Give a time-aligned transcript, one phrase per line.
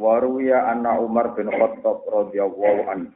[0.00, 3.12] Waruya anna Umar bin Khattab radhiyallahu anhu.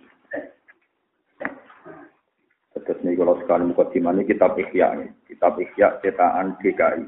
[2.77, 5.11] Terus nih kalau sekali mukadimah ini kitab Ihya nih.
[5.27, 7.05] Kitab Ihya cetakan DKI.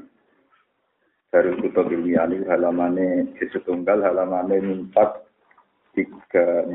[1.29, 5.29] Dari kutub ilmiah ini halamannya di setunggal halamannya 4
[5.93, 6.73] 36.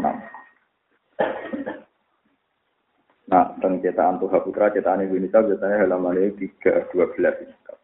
[3.25, 7.84] Nah, tentang cetakan Tuhan Putra, cetakan Indonesia biasanya halamannya 312.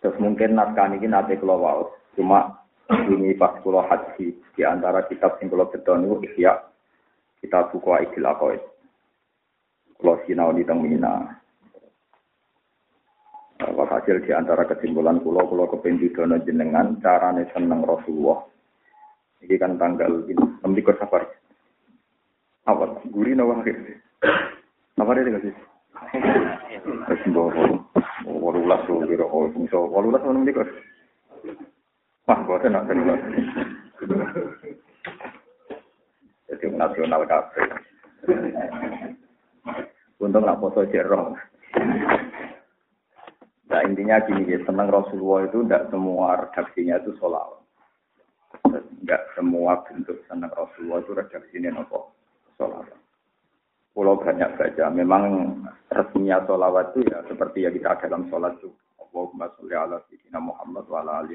[0.00, 1.80] Terus mungkin naskah ini nanti kalau wow,
[2.16, 6.56] cuma ini pas kalau haji di antara kitab yang kalau betul itu ikhya
[7.44, 8.62] kita buku Aidil Aqaid.
[10.00, 11.40] Kalau sinau di Tengmina.
[13.60, 18.40] Hasil di antara kesimpulan pulau pulau kependidono jenengan carane seneng Rasulullah.
[19.44, 20.36] Ini kan tanggal ini,
[20.96, 21.28] safari.
[22.64, 23.02] Apa?
[23.08, 23.76] Guri nawa akhir.
[25.00, 25.54] Apa dia nggak sih?
[27.08, 27.22] Terus
[28.38, 30.54] Walulas tuh kira oh bisa walulas mana nih
[32.30, 33.18] Wah, gua nak tenulas.
[36.46, 37.62] Jadi nasional kafe.
[40.22, 41.34] Untung nak foto jerong.
[43.70, 47.66] Nah intinya gini ya, senang Rasulullah itu tidak semua redaksinya itu solawat.
[48.62, 52.14] Tidak semua bentuk senang Rasulullah itu redaksinya nopo
[52.60, 52.99] solawat.
[53.90, 54.86] Pulau banyak saja.
[54.88, 55.54] Memang
[55.90, 58.70] resminya sholawat itu ya seperti yang kita dalam sholat itu.
[59.02, 61.34] Allahumma sholli ala sayyidina Muhammad wa ala ali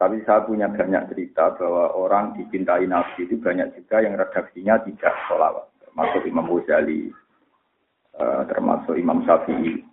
[0.00, 5.12] Tapi saya punya banyak cerita bahwa orang dicintai Nabi itu banyak juga yang redaksinya tidak
[5.28, 5.66] sholawat.
[5.84, 7.12] Termasuk Imam Ghazali,
[8.16, 9.84] uh, termasuk Imam Syafi'i.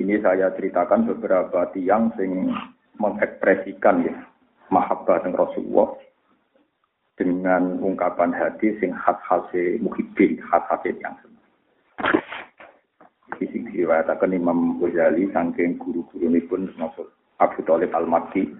[0.00, 2.50] Ini saya ceritakan beberapa tiang sing
[2.98, 4.14] mengekspresikan ya
[4.70, 5.94] mahabbah dengan Rasulullah
[7.14, 11.46] dengan ungkapan hati sing khas khase muhibbin khas khase yang senang.
[13.38, 17.10] Isi diriwayatakan Imam Ghazali saking guru-guru ini pun termasuk
[17.42, 18.50] Abu Talib Al-Makki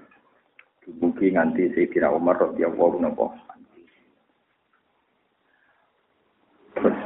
[0.98, 3.30] mungkin nganti Sayyidina Umar radhiyallahu anhu.
[6.74, 6.98] Terus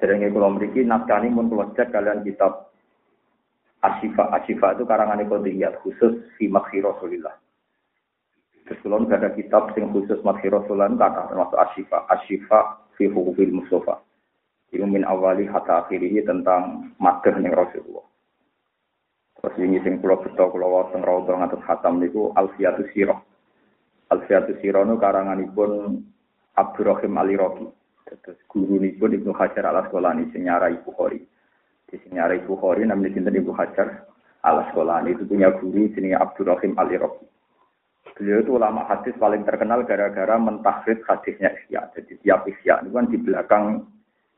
[0.00, 2.72] derenge kula mriki naskah pun kula cek kalian kitab
[3.80, 7.32] Asyifa Asyifa itu karangan Qodiyat khusus fi Makhi Rasulillah.
[8.66, 12.58] Terus kulon ada kitab sing khusus madhi Rasulullah kata termasuk asyifa, asyifa
[12.94, 13.98] fi hukufil mustafa.
[14.70, 18.06] Itu min awali hatta akhirih tentang madah yang Rasulullah.
[19.40, 23.16] Terus ini sing kula beto kula wonten raudha ngatus khatam niku Alfiatus Sirah.
[24.12, 26.04] Alfiatus Sirah nu karanganipun
[26.60, 27.64] Abdurrahim Ali Roki.
[28.04, 31.24] Terus guru nipun Ibnu Hajar al Asqalani sing nyarai Bukhari.
[31.88, 34.04] Di sing nyarai Bukhari namanya sinten Ibnu Hajar
[34.44, 37.29] al Asqalani itu punya guru jenenge Abdurrahim Ali Roki.
[38.16, 41.90] Beliau itu ulama hadis paling terkenal gara-gara mentahrid hadisnya Ihya.
[41.96, 43.64] Jadi tiap Ihya itu kan di belakang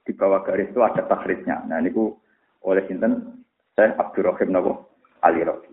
[0.02, 1.62] di bawah garis itu ada tahridnya.
[1.66, 2.18] Nah ini ku
[2.66, 3.42] oleh Sinten
[3.74, 4.82] saya Abdurrahim Nawawi
[5.22, 5.72] Ali Rofi.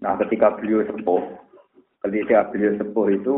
[0.00, 1.22] Nah ketika beliau sepuh,
[2.08, 3.34] ketika beliau sepuh itu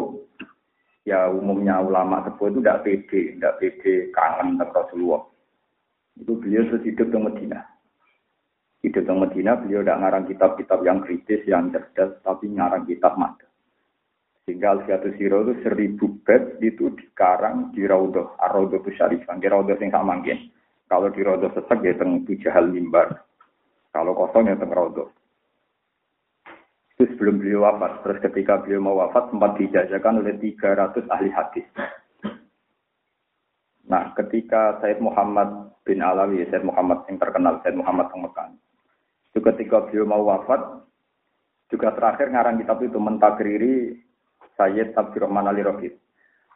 [1.07, 5.23] ya umumnya ulama sepuh itu tidak pede, tidak pede kangen dengan Rasulullah.
[6.17, 7.61] Itu beliau terus hidup di Medina.
[8.87, 13.43] Hidup di Medina, beliau tidak ngarang kitab-kitab yang kritis, yang cerdas, tapi ngarang kitab mata.
[14.47, 19.91] Sehingga Alfiatus Siro itu seribu bed itu dikarang di Raudoh, Ar-Raudoh Syarifah, di Raudoh yang
[19.91, 20.55] sama mungkin.
[20.87, 23.27] Kalau di Raudoh sesek ya teng Bujahal Mimbar.
[23.91, 25.11] Kalau kosong ya teng Raudoh.
[26.95, 28.07] Itu sebelum beliau wafat.
[28.07, 31.67] Terus ketika beliau mau wafat sempat dijajakan oleh 300 ahli hadis.
[33.91, 38.66] Nah, ketika Said Muhammad bin Alawi, Said Muhammad yang terkenal, Said Muhammad yang Mekah, itu
[39.41, 40.87] ketika beliau mau wafat,
[41.67, 43.75] juga terakhir ngarang kitab itu mentakriri
[44.55, 45.95] Sayyid Abdurrahman Ali Rohid.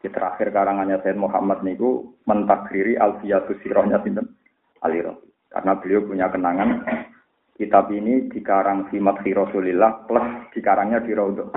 [0.01, 4.33] Di terakhir karangannya Sayyid Muhammad niku mentakriri Alfiyatus Sirohnya Sinten
[4.81, 5.05] Ali.
[5.51, 6.87] Karena beliau punya kenangan
[7.59, 11.51] kitab ini dikarang fi Madhi Rasulillah plus dikarangnya di Raudhah.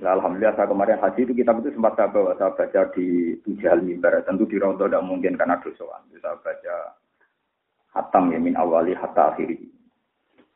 [0.00, 3.80] Nah, Alhamdulillah saya kemarin haji itu kitab itu sempat saya bawa, saya baca di Tujal
[3.80, 4.20] Mimbar.
[4.28, 6.04] Tentu di Raudhah tidak mungkin karena dosoan.
[6.20, 6.99] Saya baca
[7.94, 9.58] hatam ya min awali hatta akhiri.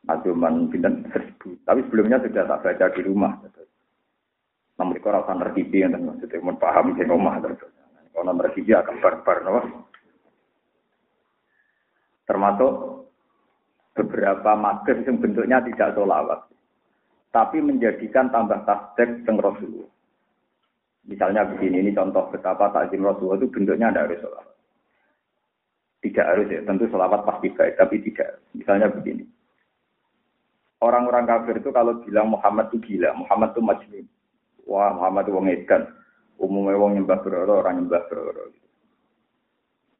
[0.05, 1.57] Aduman pinten seribu.
[1.65, 3.33] Tapi sebelumnya sudah tak baca di rumah.
[4.75, 7.41] Namun mereka rasa nerkibi yang maksudnya mau paham di rumah.
[7.41, 9.61] Kalau nerkibi akan barbar no.
[12.25, 12.73] Termasuk
[13.95, 16.41] beberapa mager yang bentuknya tidak solawat.
[17.31, 19.91] Tapi menjadikan tambah tasdek teng Rasulullah.
[21.05, 24.54] Misalnya begini, ini contoh betapa takzim Rasulullah itu bentuknya tidak harus solawat.
[26.05, 28.37] Tidak harus ya, tentu solawat pasti baik, tapi tidak.
[28.53, 29.25] Misalnya begini.
[30.85, 34.05] Orang-orang kafir itu kalau bilang Muhammad itu gila, Muhammad itu majnun.
[34.69, 35.83] Wah, Muhammad itu wong edan.
[36.37, 38.53] Umumnya wong nyembah beroro, orang nyembah beroro.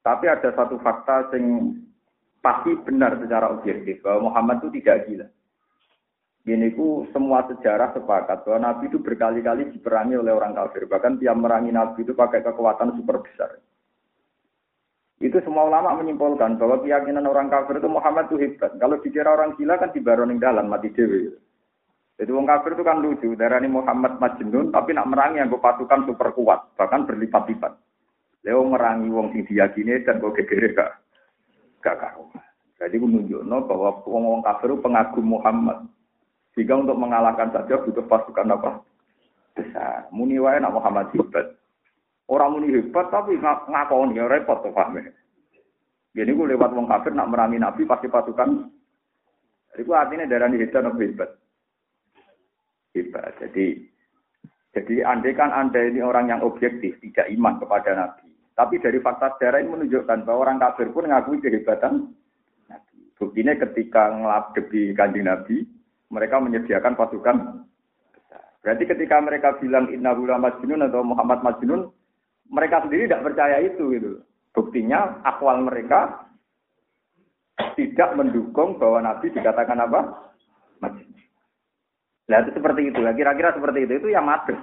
[0.05, 1.73] Tapi ada satu fakta yang
[2.45, 5.27] pasti benar secara objektif bahwa Muhammad itu tidak gila.
[6.45, 10.85] Ini ku semua sejarah sepakat bahwa Nabi itu berkali-kali diperangi oleh orang kafir.
[10.85, 13.57] Bahkan tiap merangi Nabi itu pakai kekuatan super besar.
[15.23, 18.75] Itu semua ulama menyimpulkan bahwa keyakinan orang kafir itu Muhammad itu hebat.
[18.75, 21.31] Kalau dikira orang gila kan dibaroning dalam mati dewi.
[22.19, 23.29] Jadi orang kafir itu kan lucu.
[23.39, 26.67] Darah ini Muhammad Majnun tapi nak merangi yang pasukan super kuat.
[26.75, 27.73] Bahkan berlipat-lipat.
[28.43, 30.91] Leo merangi wong sing diyakini dan kok gegere gak
[31.79, 32.43] gak karuan.
[32.75, 35.87] Jadi menunjukkan bahwa wong-wong kafir itu pengagum Muhammad.
[36.53, 38.71] Sehingga untuk mengalahkan saja butuh pasukan apa?
[39.55, 40.11] Besar.
[40.11, 41.55] Muni wae nak Muhammad hebat.
[42.25, 44.97] Orang muni hebat tapi ngakoni ya repot tuh paham
[46.15, 48.71] Jadi gue lewat wong kafir nak merangi Nabi pasti pasukan.
[49.75, 51.29] Jadi gue artinya darah ini hebat atau hebat.
[52.95, 53.33] Hebat.
[53.43, 53.65] Jadi
[54.71, 58.27] jadi andai kan anda ini orang yang objektif, tidak iman kepada Nabi.
[58.55, 62.15] Tapi dari fakta sejarah ini menunjukkan bahwa orang kafir pun mengakui kehebatan
[62.71, 62.97] Nabi.
[63.19, 65.67] Buktinya ketika ngeladebi kanjeng Nabi,
[66.09, 67.67] mereka menyediakan pasukan
[68.65, 71.85] Berarti ketika mereka bilang Inna Hula Majnun atau Muhammad Majnun,
[72.49, 74.11] mereka sendiri tidak percaya itu gitu.
[74.55, 76.25] Buktinya akwal mereka
[77.75, 79.99] tidak mendukung bahwa Nabi dikatakan apa?
[80.79, 81.15] Majnun.
[82.25, 82.99] Nah itu seperti itu.
[82.99, 83.93] Kira-kira seperti itu.
[83.99, 84.55] Itu yang mati.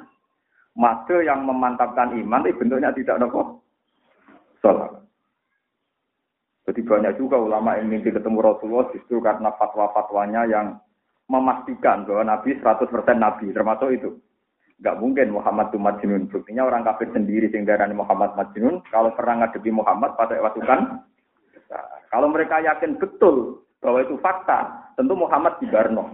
[0.72, 3.60] Mati yang memantapkan iman, itu bentuknya tidak nopo.
[4.64, 4.88] Salah.
[6.64, 10.78] Jadi banyak juga ulama yang mimpi ketemu Rasulullah justru karena fatwa-fatwanya yang
[11.26, 12.88] memastikan bahwa Nabi 100%
[13.18, 14.10] Nabi, termasuk itu.
[14.82, 16.26] Gak mungkin Muhammad itu majnun.
[16.26, 18.82] Buktinya orang kafir sendiri sehingga Muhammad majnun.
[18.90, 21.06] Kalau pernah ngadepi Muhammad pada pasukan
[22.12, 26.12] Kalau mereka yakin betul bahwa itu fakta, tentu Muhammad di Barno.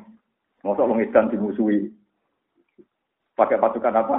[0.62, 1.91] Masa orang Islam dimusuhi.
[3.35, 4.17] Pakai pasukan apa?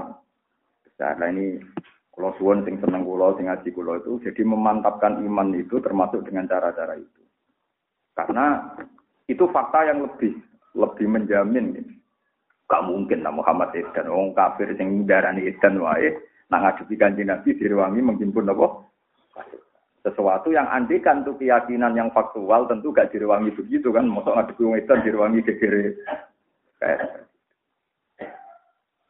[0.99, 1.63] Nah ini
[2.11, 6.51] kalau suwon sing seneng kulo, sing ngaji kulo itu, jadi memantapkan iman itu termasuk dengan
[6.51, 7.21] cara-cara itu.
[8.11, 8.75] Karena
[9.31, 10.35] itu fakta yang lebih
[10.75, 11.91] lebih menjamin gitu.
[12.69, 16.13] Gak mungkin lah Muhammad Edan, orang kafir yang darani Edan wae,
[16.53, 18.85] nah ngadepi kanji Nabi direwangi menghimpun apa?
[20.05, 24.79] Sesuatu yang andikan tuh keyakinan yang faktual tentu gak direwangi begitu kan, masa ngadepi orang
[24.85, 25.85] Edan direwangi gegere.
[26.77, 26.99] Kayak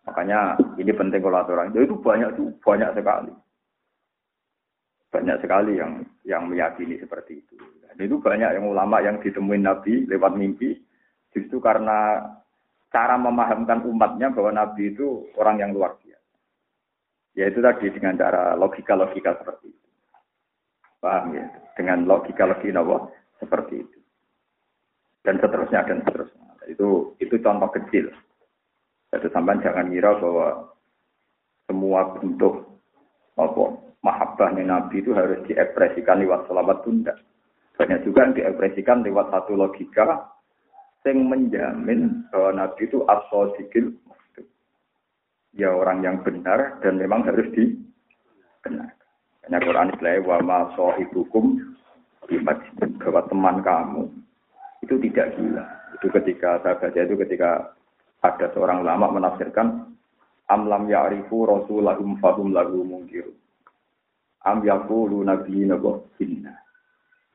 [0.09, 3.29] Makanya ini penting kalau aturan itu banyak tuh banyak sekali
[5.09, 7.57] banyak sekali yang yang meyakini seperti itu.
[7.85, 10.77] Dan itu banyak yang ulama yang ditemuin Nabi lewat mimpi
[11.29, 12.25] Justru karena
[12.89, 16.36] cara memahamkan umatnya bahwa Nabi itu orang yang luar biasa.
[17.38, 19.88] Ya itu tadi dengan cara logika-logika seperti itu.
[21.00, 21.45] Paham ya?
[21.77, 22.81] Dengan logika-logika
[23.38, 24.00] seperti itu.
[25.21, 26.50] Dan seterusnya dan seterusnya.
[26.65, 28.09] Itu itu contoh kecil.
[29.09, 30.47] Jadi sampai jangan kira bahwa
[31.65, 32.65] semua bentuk
[33.38, 33.63] apa
[34.01, 37.13] mahabbahnya Nabi itu harus diekspresikan lewat selawat tunda.
[37.77, 40.29] Banyak juga yang diekspresikan lewat satu logika
[41.10, 43.98] sing menjamin bahwa Nabi itu asodikil
[45.58, 48.94] ya orang yang benar dan memang harus dikenal.
[49.42, 51.74] Karena Quran Islam wa ma sahibukum
[53.01, 54.04] bahwa teman kamu
[54.86, 55.66] itu tidak gila.
[55.98, 57.74] Itu ketika saya baca itu ketika
[58.22, 59.89] ada seorang ulama menafsirkan
[60.46, 63.25] amlam ya'rifu rasulahum fahum lagu mungkir.
[64.46, 65.82] Am yaqulu nabiyina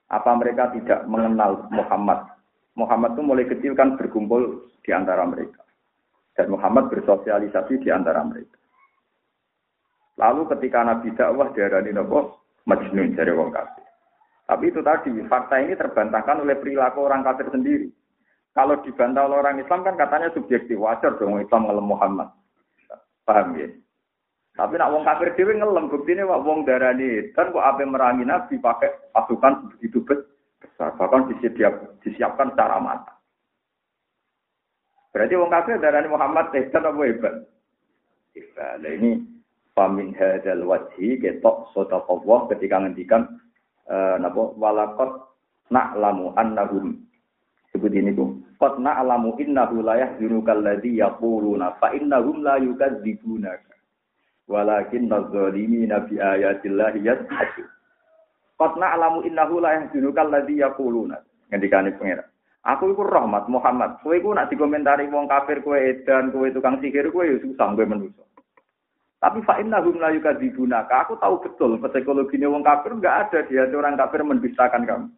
[0.06, 2.33] Apa mereka tidak mengenal Muhammad
[2.74, 5.62] Muhammad itu mulai kecil kan berkumpul di antara mereka.
[6.34, 8.58] Dan Muhammad bersosialisasi di antara mereka.
[10.18, 13.86] Lalu ketika Nabi dakwah diarani nopo majnun dari wong kafir.
[14.44, 17.88] Tapi itu tadi fakta ini terbantahkan oleh perilaku orang kafir sendiri.
[18.54, 22.28] Kalau dibantah oleh orang Islam kan katanya subjektif wajar dong Islam ngelem Muhammad.
[23.26, 23.70] Paham ya?
[24.54, 28.54] Tapi nak wong kafir dhewe ngelem buktine wak wong darani kan kok ape merangi Nabi
[28.62, 30.30] pakai pasukan begitu besar
[30.78, 33.18] Bahkan disiap, disiapkan secara matang.
[35.14, 37.34] Berarti wong kafir darani Muhammad hebat apa hebat?
[38.34, 38.82] Hebat.
[38.82, 39.22] Ini
[39.74, 41.70] pamin hadal wajhi ketok
[42.50, 43.38] ketika ngendikan
[43.90, 45.34] uh, napa walakot
[45.70, 47.02] na'lamu annahum
[47.74, 53.74] sebut ini tuh qad na'lamu innahu la yahzunuka alladhi yaquluna fa innahum la yukadzibunaka
[54.46, 57.66] walakin adh-dhalimina bi ayatillahi yadhhakun
[58.54, 61.18] Qatna alamu innahu la yahdunukal ladzi yaquluna.
[61.50, 62.28] Ngendikane pangeran.
[62.64, 64.00] Aku iku rahmat Muhammad.
[64.00, 67.84] Kowe iku nak dikomentari wong kafir kowe edan, kowe tukang sihir kowe ya susah kowe
[67.84, 68.24] manusa.
[69.20, 71.04] Tapi fa innahum la yukadzibunaka.
[71.04, 75.08] Aku tahu betul psikologine wong kafir enggak ada dia orang kafir mendustakan kamu.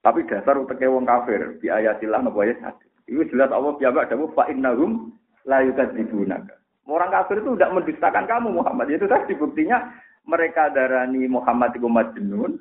[0.00, 2.84] Tapi dasar uteke wong kafir di ayatillah napa ya satu.
[3.08, 5.12] Itu jelas Allah piyambak dawuh fa innahum
[5.48, 6.56] la yukadzibunaka.
[6.84, 8.92] Orang kafir itu tidak mendustakan kamu Muhammad.
[8.92, 9.88] Itu tadi buktinya
[10.28, 12.60] mereka darani Muhammad itu majnun,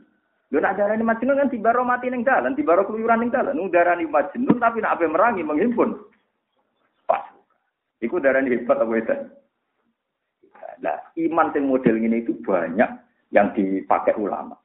[0.49, 3.53] Lho nak darani majnun kan tibaro mati ning dalan, tibaro keluyuran ning dalan.
[3.53, 5.93] Nu darani majnun tapi nak ape merangi menghimpun.
[7.05, 7.21] Pas.
[8.01, 9.15] Iku darani hebat apa itu?
[10.79, 12.89] Nah, iman sing model ini itu banyak
[13.29, 14.57] yang dipakai ulama.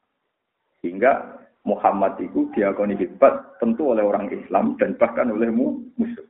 [0.81, 6.25] Sehingga Muhammad itu diakoni hebat tentu oleh orang Islam dan bahkan oleh musuh.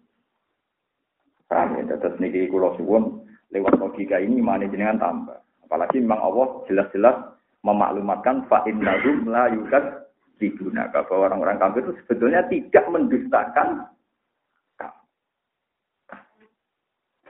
[1.46, 1.94] Paham ya?
[1.94, 3.22] Terus niki kula suwun
[3.54, 5.43] lewat logika ini mana jenengan tambah.
[5.66, 7.16] Apalagi memang Allah jelas-jelas
[7.64, 10.04] memaklumatkan fa innahum la yukad
[10.36, 13.88] digunakan bahwa orang-orang kafir itu sebetulnya tidak mendustakan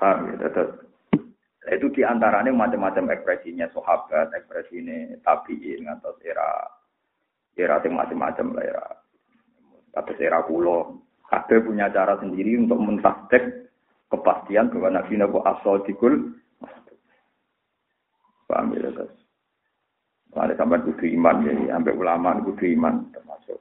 [0.00, 0.48] ya?
[0.50, 0.70] Terus,
[1.64, 6.68] itu di antaranya macam-macam ekspresinya sahabat, ekspresi ini tabiin atau era
[7.56, 8.86] era macam-macam lah era
[9.96, 11.00] atau era kulo.
[11.24, 13.72] Kabeh punya cara sendiri untuk mentasdek
[14.12, 16.36] kepastian bahwa Nabi Nabi asal dikul.
[18.44, 18.90] Paham ya?
[18.90, 19.12] Terus.
[20.34, 23.54] Ada sampai kudu iman, jadi sampai ulama kudu iman termasuk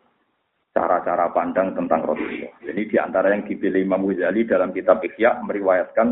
[0.74, 2.50] cara-cara pandang tentang Rasulullah.
[2.66, 6.08] Jadi di antara yang dipilih Imam Ghazali dalam kitab Ikhya meriwayatkan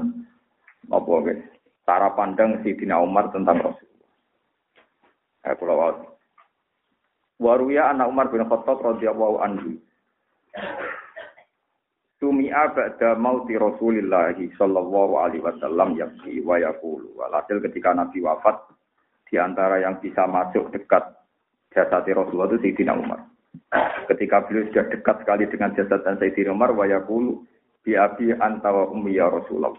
[0.94, 1.42] apa guys?
[1.82, 4.12] Cara pandang Sayyidina Umar tentang Rasulullah.
[5.50, 5.82] Eh, pulau
[7.42, 9.82] Waruya anak Umar bin Khattab radhiyallahu anhu.
[12.22, 17.18] Tumi'a ba'da mauti Rasulillah sallallahu alaihi wasallam yakti wa yaqulu.
[17.18, 18.62] Walhasil ketika Nabi wafat,
[19.26, 21.02] di antara yang bisa masuk dekat
[21.74, 23.26] jasad Rasulullah itu Sayyidina Umar.
[24.06, 27.42] Ketika beliau sudah dekat sekali dengan jasad dan Sayyidina Umar, wayakulu
[27.82, 29.74] biabi antawa ummi ya Rasulullah.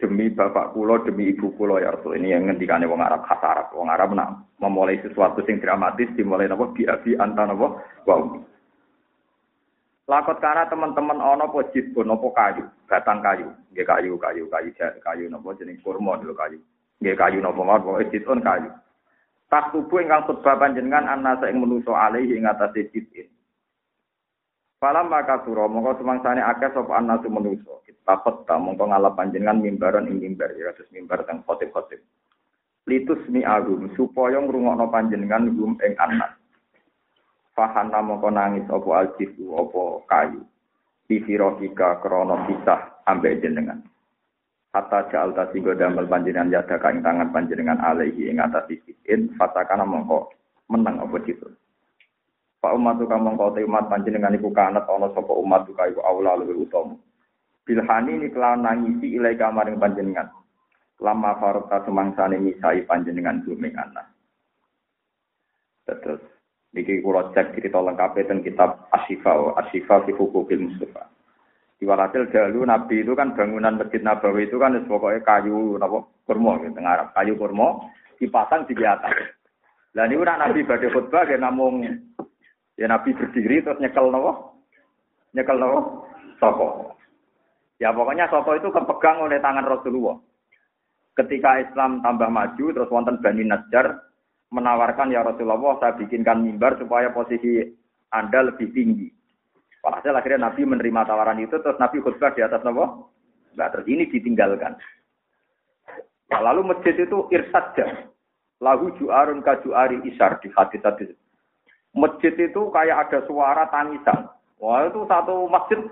[0.00, 2.18] Demi bapak kulo, demi ibu kulo ya Rasul.
[2.18, 3.70] Ini yang ngendikane wong Arab khas Arab.
[3.76, 8.51] Wong Arab nak memulai sesuatu yang dramatis dimulai napa biabi antara napa wa ummi.
[10.10, 15.24] Lakot karena teman-teman ono po jitbun, apa kayu, batang kayu, nggih kayu, kayu, kayu, kayu,
[15.30, 16.58] napa jeneng kurma dulu kayu.
[16.98, 18.66] Nggih kayu napa mawon pokoke jitun kayu.
[19.46, 23.30] Tak tubuh ingkang khutbah panjenengan anasa ing menuso alaihi ing atase jitin.
[24.82, 27.86] Falam maka sura mongko semangsane akeh sapa anasu menuso.
[28.02, 32.02] Takut ta mongko ngalap panjenengan mimbaran ing mimbar ya kados mimbar teng khotib-khotib.
[32.90, 36.41] Litus mi agum supaya ngrungokno panjenengan gum ing anak.
[37.52, 40.40] Fahana mongko nangis apa aljifu apa kayu.
[41.04, 43.84] Bifirokika krono pisah ambek jenengan.
[44.72, 50.32] Hatta ja'al tasigo damel panjenengan yada kain tangan panjenengan alaihi ing atas sisin fatakana mongko
[50.72, 51.44] menang apa itu.
[52.62, 56.40] Pak umat tuh kamu kau umat panjenengan iku kanat ono sopo umat tuh kayu aula
[56.40, 56.96] lebih utama.
[57.68, 60.30] Bilhani ini kelawan nangisi ilai kamaring panjenengan.
[61.02, 64.06] Lama farta semangsane misai panjenengan bumi anak.
[65.90, 66.22] Terus
[66.72, 71.04] niki kula cek cerita lengkap dan kitab Asyifa, Asyifa fi Hukukil Mustafa.
[71.76, 76.78] Diwalatil dahulu Nabi itu kan bangunan Masjid Nabawi itu kan pokoknya kayu napa kurma gitu
[76.78, 77.10] Arab.
[77.10, 77.90] Kayu kurma
[78.22, 79.34] dipasang di atas.
[79.98, 81.82] Lah niku nak Nabi badhe khutbah ya namung
[82.78, 84.54] ya Nabi berdiri terus nyekel napa?
[85.34, 85.80] Nyekel napa?
[86.38, 86.94] Soko.
[87.82, 90.22] Ya pokoknya soko itu kepegang oleh tangan Rasulullah.
[91.18, 93.90] Ketika Islam tambah maju terus wonten Bani Najjar
[94.52, 97.64] menawarkan ya Rasulullah saya bikinkan mimbar supaya posisi
[98.12, 99.08] Anda lebih tinggi.
[99.82, 102.86] Walhasil akhirnya Nabi menerima tawaran itu, terus Nabi khutbah di atas Nabi.
[103.58, 104.78] Nah, terus ini ditinggalkan.
[106.30, 108.08] Nah, lalu masjid itu irsadja.
[108.62, 111.10] Lahu ju'arun ka ju'ari isar di hadis hadis.
[111.92, 114.30] Masjid itu kayak ada suara tangisan.
[114.62, 115.82] Wah itu satu masjid.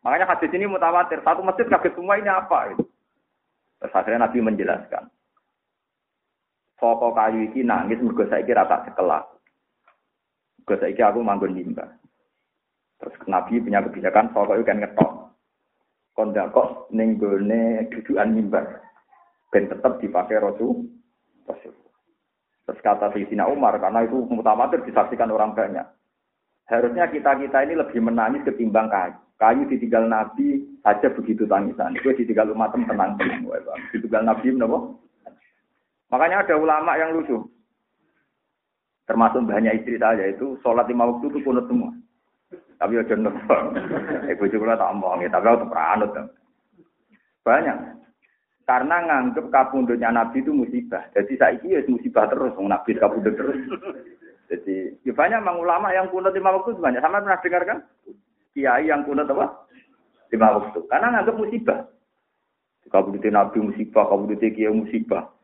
[0.00, 1.20] Makanya hadis ini mutawatir.
[1.20, 2.72] Satu masjid kaget semua ini apa?
[2.72, 2.88] Itu.
[3.78, 5.12] Terus akhirnya Nabi menjelaskan.
[6.76, 9.24] Soko kayu ini nangis mergo saiki rata sekelah.
[10.60, 11.88] Mergo saiki aku manggon limbah.
[13.00, 15.12] Terus Nabi punya kebijakan pokoknya kan ngetok.
[16.16, 18.80] Kondak kok nenggone dudukan mimbar.
[19.52, 20.88] Ben tetap dipakai Rasul.
[21.44, 21.72] Rasul.
[22.66, 25.86] Terus kata Sayyidina Umar, karena itu mutamatir disaksikan orang banyak.
[26.66, 29.14] Harusnya kita-kita ini lebih menangis ketimbang kayu.
[29.38, 31.94] Kayu ditinggal Nabi saja begitu tangisan.
[31.94, 33.46] Itu ditinggal umat tenang tenang.
[33.94, 34.78] Ditinggal Nabi, kenapa?
[36.10, 37.42] Makanya ada ulama yang lucu.
[39.06, 41.94] Termasuk banyak istri saya itu, sholat lima waktu itu kunut semua.
[42.76, 43.64] Tapi aja nonton.
[44.26, 46.10] Ibu juga tak omong, tapi aku pranut.
[47.46, 47.76] Banyak.
[48.66, 51.06] Karena nganggep kapundutnya Nabi itu musibah.
[51.14, 53.62] Jadi saiki ya musibah terus, Nabi kapundut terus.
[54.50, 56.98] Jadi ya banyak mang ulama yang kunut lima waktu banyak.
[56.98, 57.78] Sama pernah dengar kan?
[58.54, 59.70] Kiai yang kunut apa?
[60.34, 60.82] Lima waktu.
[60.90, 61.86] Karena nganggep musibah.
[62.90, 65.35] Kabudutnya Nabi musibah, kabudutnya Kiai musibah.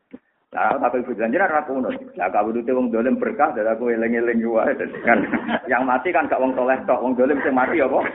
[0.53, 1.97] Nah, tapi berjanjian ra kunut.
[2.13, 4.77] Nah, kabudutnya wong dolim berkah, dan aku eleng-eleng wae.
[5.01, 5.25] Kan
[5.65, 8.05] yang mati kan gak wong soleh tok, wong dolim sing mati apa?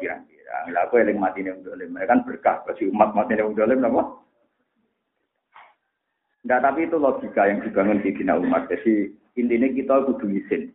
[0.00, 0.56] Kira-kira.
[0.72, 1.92] Lah aku eling mati ning dolim.
[2.08, 4.00] Kan berkah bagi umat mati ning dolim napa?
[6.48, 8.72] Enggak, tapi itu logika yang dibangun di Dina umat.
[8.72, 10.72] Jadi intinya kita kudu isin.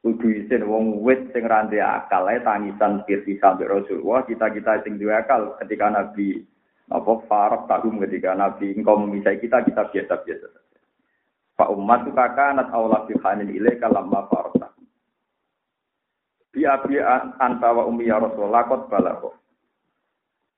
[0.00, 5.12] Kudu isin wong wit sing rande akal ae tangisan pirsi sampai Rasulullah, kita-kita sing duwe
[5.12, 6.48] akal ketika Nabi
[6.92, 10.78] apa farok tahum ketika Nabi engkau memisai kita, kita biasa-biasa saja.
[11.54, 14.84] Pak umat itu kakak aula bihanin ilaika lamma farok tahum.
[16.52, 16.76] Biya
[17.40, 19.44] antawa umi ya Rasulullah kot balako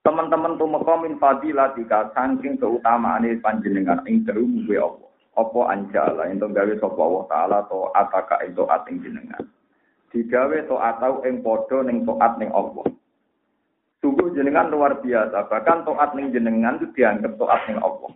[0.07, 0.71] teman-teman tuh
[1.03, 5.11] min fadilatika saking keutamaan panjenengan ing dalu kuwe Allah.
[5.37, 9.45] Apa anjala ento gawe sapa Allah taala to ataka ento ating jenengan.
[10.15, 12.87] Digawe to atau ing padha ning taat ning Allah.
[14.07, 18.15] Sungguh jenengan luar biasa, bahkan taat ning jenengan itu dianggap taat ning Allah.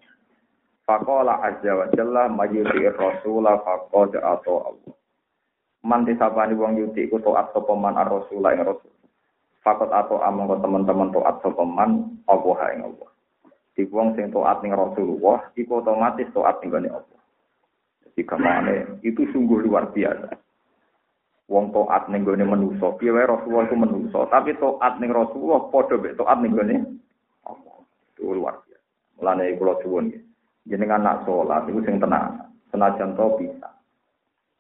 [0.87, 4.95] Faqala azza wa jalla mayyuti rasula faqad atau Allah.
[5.83, 8.95] Man disabani wong yuti ku taat sapa man ar-rasul ing rasul.
[9.67, 13.11] Fakot atau among teman-teman toat sopeman Allah ing Allah.
[13.75, 17.19] Di wong sing toat ning Rasulullah, iku otomatis toat ning Allah.
[18.07, 20.39] Jadi ke mana itu sungguh luar biasa.
[21.50, 25.99] Wong toat ning gone manusa, piye wae Rasulullah itu manusa, tapi toat ning Rasulullah padha
[25.99, 26.76] mek toat ning gone
[27.42, 27.78] Allah.
[28.14, 28.87] Itu luar biasa.
[29.19, 30.23] Mulane kula suwun nggih.
[30.71, 32.54] Jenengan nak salat iku sing tenang.
[32.71, 33.66] Senajan to bisa.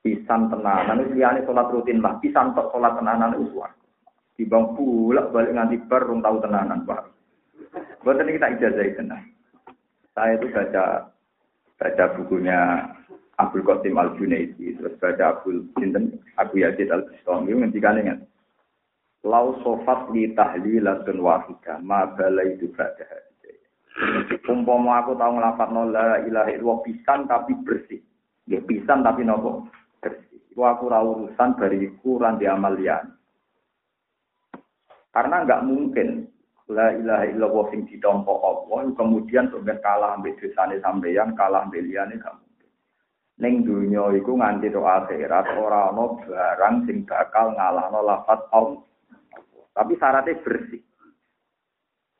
[0.02, 3.86] Pisan tenanan iki liyane salat rutin lah, pisan tok salat tenanan itu suwarga.
[4.34, 7.06] Dibang pulak balik nganti bar rung tahu tenanan, Pak.
[8.02, 9.24] Buat ini kita ijazah tenang.
[10.10, 11.12] Saya itu baca
[11.78, 12.58] baca bukunya
[13.38, 18.20] Abdul Qasim Al Junaidi, terus baca Abdul Sinten Abu Yazid Al Bustami ngendikan ingat.
[19.20, 23.04] Lau sofat li tahlilatun wahidah, ma balai itu berada
[24.48, 28.00] Umpama aku tahu ngelapat la ilaha illallah pisan tapi bersih.
[28.48, 29.68] Ya pisan tapi nopo
[30.00, 30.40] bersih.
[30.54, 33.12] Iku aku ra urusan bariku ran di amalian.
[35.10, 36.30] Karena nggak mungkin
[36.70, 42.16] la ilaha illallah sing ditompo Allah kemudian sampai kalah ambek dosane sampeyan, kalah ambek liyane
[42.22, 42.49] mungkin.
[43.40, 48.84] Ning dunya iku nganti to akhirat ora ana barang sing bakal ngalahno lafaz Allah.
[49.72, 50.84] Tapi syaratnya bersih.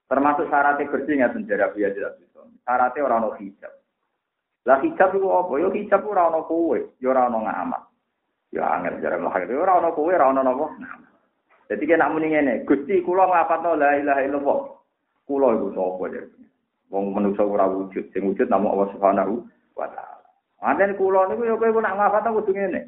[0.08, 2.40] Termasuk syaratnya bersih nggak sejarah biasa tidak bisa.
[2.64, 3.72] Syaratnya orang no hijab.
[4.64, 5.52] Lah hijab itu apa?
[5.60, 7.82] Yo hijab ora ono kowe, yo ora ono ngamat.
[8.56, 9.44] Ya angel jarang lah.
[9.44, 11.12] Yo ora ono kowe, ora ono napa ngamat.
[11.70, 14.60] Jadi kena muni ngene, Gusti kula nglafatno la ilaha illallah.
[15.22, 16.22] Kula iku sapa ya?
[16.90, 19.46] Wong manusa ora wujud, sing wujud namung Allah Subhanahu
[19.78, 20.09] wa taala.
[20.60, 22.80] Anten kula niku ya kowe nak nglafatno kudu ngene.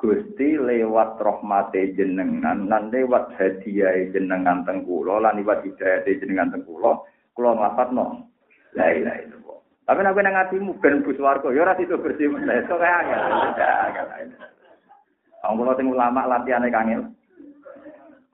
[0.00, 6.64] Gusti lewat rahmate jenengan lan lewat hadiah jenengan teng kula lan lewat hidayah jenengan teng
[6.64, 7.02] kula,
[7.36, 8.24] kula nglafatno
[8.78, 9.58] la ilaha illallah.
[9.84, 12.62] Tapi nek nang atimu ben bus warga ya ora sido bersih meneh.
[12.64, 13.20] Kok kaya angel.
[15.44, 17.10] Anggono sing ulama latihane kangil.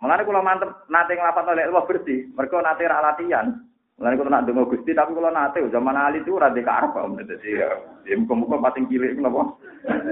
[0.05, 3.66] Mulane kula mantep nate nglapat oleh Allah bersih, mergo nate ra latihan.
[3.97, 7.57] Mulane kula nak donga Gusti tapi kula nate zaman ali itu ora dikarep om dadi
[7.57, 9.57] ya, ya muga-muga pating cilik napa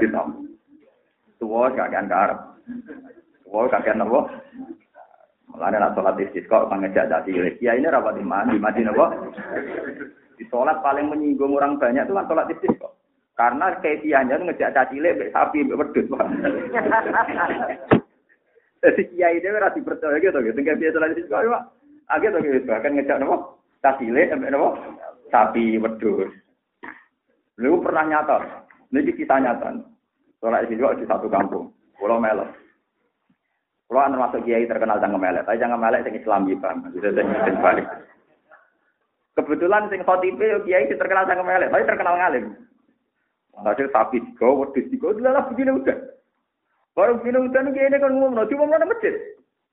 [0.01, 0.25] kita.
[1.37, 2.39] Tuwa gak kan karep.
[3.45, 4.25] Tuwa gak kan napa?
[5.53, 7.61] Mulane nak salat istisqa pangejak dadi cilik.
[7.61, 8.57] Ya ini rapat di mana?
[8.57, 9.07] Di Madinah napa?
[10.41, 12.89] Di salat paling menyinggung orang banyak itu kan salat istisqa.
[13.37, 16.09] Karena kaifiahnya itu ngejak caci cilik sapi wedhus.
[18.81, 20.57] Jadi kiai dia ora dipercaya gitu gitu.
[20.57, 21.63] Tinggal biasa lagi kok Pak.
[22.09, 23.64] Agak gitu bahkan ngejak nopo?
[23.85, 24.49] Tasile sampai?
[25.29, 26.33] Sapi wedhus.
[27.61, 28.65] Lu pernah nyata.
[28.89, 29.77] Ini kita nyata.
[30.41, 31.69] Soalnya di juga di satu kampung.
[32.01, 32.49] Pulau Melek.
[33.85, 35.45] Pulau anu masuk kiai terkenal jangan melek.
[35.45, 36.65] Tapi jangan melek sing Islam gitu.
[36.97, 37.87] Bisa sing balik.
[39.37, 41.69] Kebetulan sing khotibe kiai terkenal jangan melek.
[41.69, 42.57] Tapi terkenal ngalim.
[43.55, 45.95] Hasil sapi tiga, wedhus tiga, udah begini udah.
[46.95, 49.15] Baru minum udan iki ini kan umum, diumum nang masjid.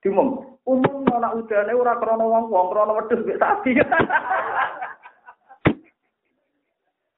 [0.06, 0.50] Diumum.
[0.62, 3.82] Umum anak udane ora krana wong-wong, krana wedhus mek sapi.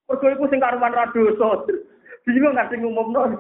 [0.07, 1.67] Mergo iku sing karuan ra dosa.
[2.23, 3.35] Bingung nggak sing umumno.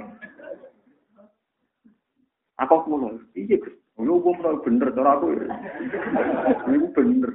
[2.59, 3.23] Aku ngono.
[3.31, 3.55] Iya,
[3.95, 5.31] Lu umumno bener cara aku.
[6.67, 7.31] Iku bener.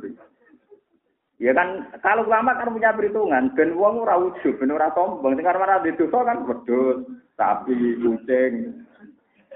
[1.38, 5.38] Ya kan kalau ulama kan punya perhitungan, ben wong ora ujug, ben ora sombong.
[5.38, 8.84] Sing karuan ra dosa kan wedhus, sapi, kucing,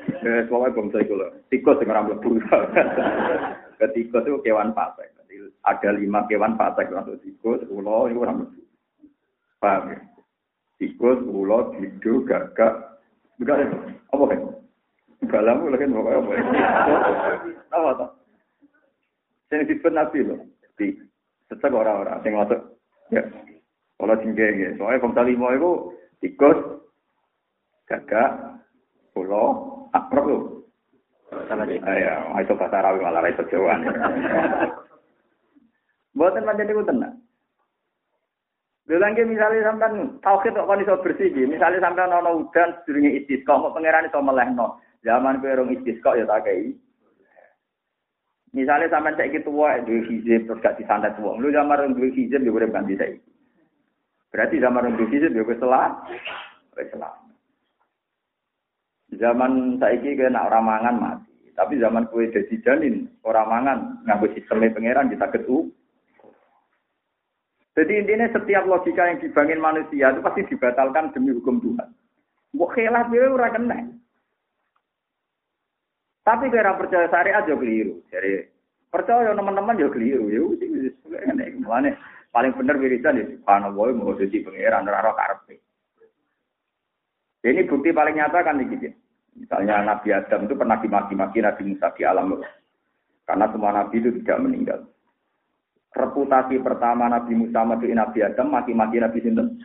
[0.02, 1.30] Eh, pokoknya bangsa itu loh.
[1.46, 2.30] Tikus yang orang mlebu.
[3.82, 5.10] Ketika itu kewan pasek.
[5.62, 8.62] ada lima kewan patek masuk tikus, ulo, itu orang mesti.
[9.62, 9.98] Paham ya?
[10.78, 12.98] Tikus, ulo, dido, gagak.
[13.38, 13.70] Enggak,
[14.10, 14.40] apa kan?
[15.30, 16.32] Galam lagi pokoknya apa?
[17.70, 18.10] Apa tuh?
[19.50, 20.38] Sing disebut Nabi loh.
[20.74, 20.98] Di
[21.46, 22.60] sesek orang-orang sing masuk.
[23.14, 23.22] Ya.
[23.98, 24.70] Kalau tinggi ya.
[24.78, 25.70] Soalnya bangsa lima itu
[26.22, 26.58] tikus,
[27.86, 28.30] gagak,
[29.16, 29.44] ulo,
[29.92, 30.42] akrab loh.
[31.48, 31.80] Salah deh.
[31.80, 33.80] Ya, itu bahasa Arabi malah itu Jawa.
[36.12, 37.16] Buatan macam itu tenang.
[38.84, 41.48] Bilang misalnya sampean tauhid kok iso bersih iki.
[41.48, 44.76] Misale sampean ana udan sedurunge istisqa, kok pangeran iso melehno.
[45.00, 46.76] Zaman kowe rong istisqa ya tak kei.
[48.52, 51.40] Misalnya sampean saiki tuwa duwe hizib terus gak disantet wong.
[51.40, 53.24] Lu zaman rong duwe hizib ya urip ganti saiki.
[54.28, 55.96] Berarti zaman rong duwe hizib ya wis selah.
[56.76, 57.12] Wis selah.
[59.12, 61.52] Zaman saiki kena ora mangan mati.
[61.52, 65.68] Tapi zaman kue dadi janin, ora mangan nganggo sistemnya pangeran kita ketu.
[67.72, 71.88] Jadi intinya setiap logika yang dibangun manusia itu pasti dibatalkan demi hukum Tuhan.
[72.52, 73.78] Mbok khilaf dia ora kena.
[76.22, 78.00] Tapi kira percaya syariat aja keliru.
[78.12, 78.48] Jadi
[78.92, 80.28] percaya teman-teman ya keliru.
[80.28, 80.92] Ya wis
[81.64, 81.96] mana
[82.32, 85.60] paling bener wiridan ya subhanallah mau jadi pangeran ora karepe.
[87.42, 89.01] Ini bukti paling nyata kan iki.
[89.32, 92.36] Misalnya Nabi Adam itu pernah dimaki-maki Nabi Musa di alam.
[93.24, 94.80] Karena semua Nabi itu tidak meninggal.
[95.92, 99.60] Reputasi pertama Nabi Musa mati Nabi Adam, maki-maki Nabi Sinten.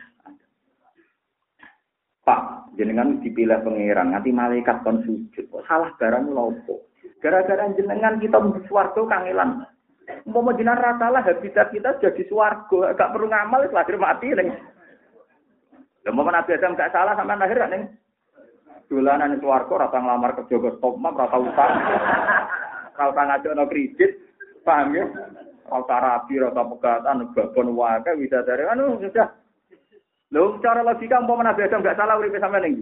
[2.24, 5.48] Pak, jenengan dipilih pangeran, nanti malaikat kon sujud.
[5.64, 6.92] Salah barang lopo.
[7.24, 8.36] Gara-gara jenengan kita
[8.68, 9.64] suwargo kangelan.
[10.28, 14.28] Mau jenengan rata lah habitat kita jadi suwargo, gak perlu ngamal, lahir mati.
[14.32, 14.52] Neng.
[16.12, 17.88] Mau Nabi Adam gak salah sama lahir neng
[18.88, 21.72] dolanan swarga rata nglamar kerja ke stop map rata utang.
[22.98, 24.10] Rata ngajono kredit,
[24.64, 25.04] paham ya?
[25.68, 29.28] Rata rapi, rata pegatan, babon wae bisa dari anu sudah.
[30.28, 32.74] Lho, cara logika umpama Nabi Adam gak salah uripe sampean ning.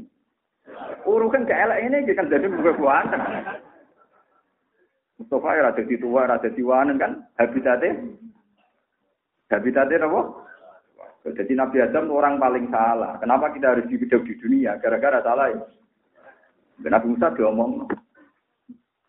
[1.07, 3.07] Urukan gak elek ini kan jadi bukan
[5.17, 8.05] Mustafa ya ada tua, ada wanen kan habitatnya.
[9.49, 10.21] Habitatnya apa?
[11.27, 13.17] Jadi Nabi Adam orang paling salah.
[13.23, 14.77] Kenapa kita harus hidup di dunia?
[14.79, 15.59] Gara-gara salah ya.
[16.85, 17.89] Nabi Musa diomong.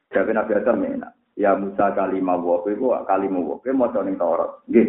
[0.07, 1.11] Jadi Nabi Adam enak.
[1.37, 4.63] Ya Musa kalimah wa kowe kalimah kowe maca ning Taurat.
[4.71, 4.87] Nggih.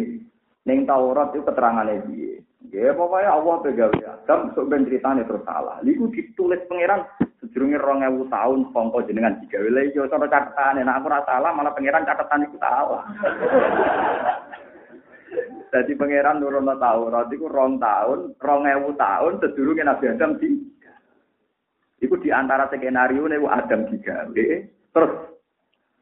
[0.65, 2.41] Ning Taurat itu keterangane piye?
[2.65, 5.77] Nggih, pokoke Allah pegawe Adam sok ben critane terus salah.
[5.85, 7.05] Niku ditulis pangeran
[7.39, 11.71] sedurunge 2000 tahun sangka jenengan digawe lha iya cara catetane nek aku ora salah malah
[11.71, 13.03] pangeran catatan iku salah.
[15.69, 20.49] Jadi pangeran nurun Taurat iku rong tahun, 2000 tahun sedurunge Nabi Adam di
[21.99, 24.47] Iku di antara skenario nih Adam digawe,
[24.95, 25.11] terus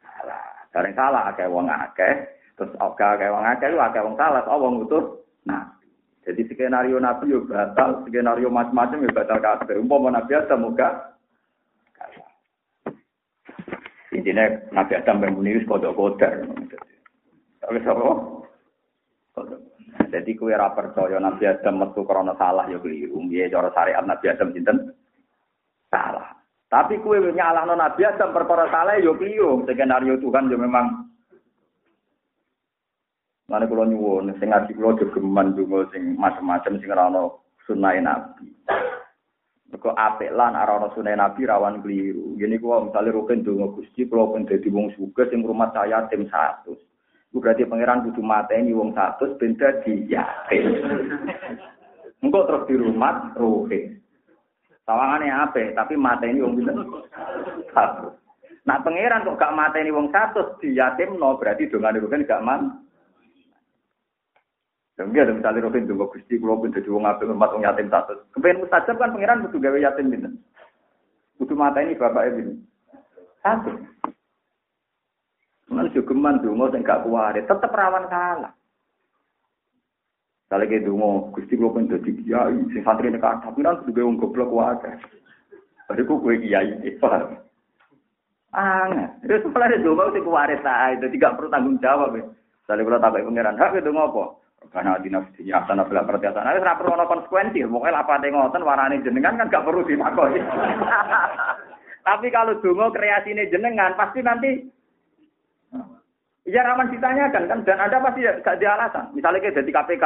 [0.01, 0.43] salah.
[0.69, 2.13] Dari salah akeh wong akeh,
[2.53, 5.25] terus oke akeh wong akeh, lu akeh wong salah, so wong utuh.
[5.49, 5.73] Nah,
[6.21, 9.79] jadi skenario Nabi yo batal, skenario macam-macam yo batal kabeh.
[9.79, 11.17] Umpama Nabi Adam muga
[14.17, 16.31] Intinya Nabi Adam bermuni wis kodok-kodok.
[17.61, 18.11] Tapi sapa?
[20.09, 23.21] Jadi kue ra percaya Nabi Adam metu krana salah ya keliru.
[23.29, 24.49] Piye cara syariat Nabi Adam?
[26.67, 29.63] Tapi kue nyalahno Nabi Adam perkara salah yo keliru.
[29.63, 31.07] Skenario Tuhan yo memang
[33.47, 38.51] Mana kalau nyuwun, sing ngaji kulo jogeman juga sing macam-macam sing rano sunai nabi.
[39.71, 42.35] Kok apik lan arana sunai nabi rawan keliru.
[42.35, 46.27] Gini kulo misalnya rukin dungo gusti, kulo pun jadi wong suga sing rumah saya tim
[46.27, 46.75] satu.
[47.31, 50.63] Itu berarti pangeran kudu mateni wong satu, benda di yakin.
[52.27, 53.95] Engkau terus di rumah rukin.
[54.87, 56.79] Sawangane ape, tapi mateni wong pinten?
[57.75, 58.07] Satu.
[58.63, 60.55] Nah pangeran kok gak mateni wong satu
[61.19, 62.87] no berarti dongane rugen gak man.
[64.97, 68.15] Enggak ada misalnya Robin tunggu Gusti kalau pun jadi wong apik hormat wong yatim satu.
[68.31, 70.33] Kepengen mustajab kan pangeran butuh gawe yatim pinten.
[71.35, 72.55] Butuh mata ini bapak ini.
[73.43, 73.71] Satu.
[75.67, 78.55] Mana juga man dungo sing gak kuwari, tetep rawan salah.
[80.47, 84.15] Kalau kayak dungo, gusti gue pun jadi kiai, si santri nekat, tapi nanti juga wong
[84.15, 84.95] goblok wae.
[85.91, 87.35] Baru gue gue kiai, paham?
[88.55, 90.63] Aneh, itu sebenarnya dungo sih kuwaris
[90.95, 92.15] itu tidak perlu tanggung jawab.
[92.15, 92.23] Ya.
[92.63, 94.39] Kalau tak pangeran, hak itu ngopo?
[94.71, 96.43] Karena di nafsi ya sana bela pertiatan.
[96.43, 97.63] Nah, ora perlu konsekuensi.
[97.63, 100.43] Pokoknya apa ada ngoten warani jenengan kan gak perlu ditakoni.
[102.07, 104.51] Tapi kalau dungo kreasine jenengan pasti nanti
[106.47, 109.05] Ya raman ditanyakan kan dan Anda pasti gak ada alasan.
[109.11, 110.05] Misalnya kayak jadi KPK,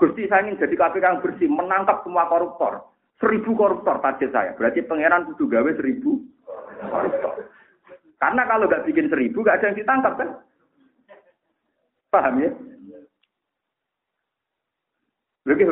[0.00, 2.88] Gusti saya ingin jadi KPK yang bersih, menangkap semua koruptor.
[3.20, 4.56] Seribu koruptor target saya.
[4.56, 6.24] Berarti pangeran kudu gawe seribu
[6.80, 7.44] koruptor.
[8.16, 10.28] Karena kalau nggak bikin seribu, nggak ada yang ditangkap kan?
[12.08, 12.50] Paham ya?
[15.44, 15.68] Begitu.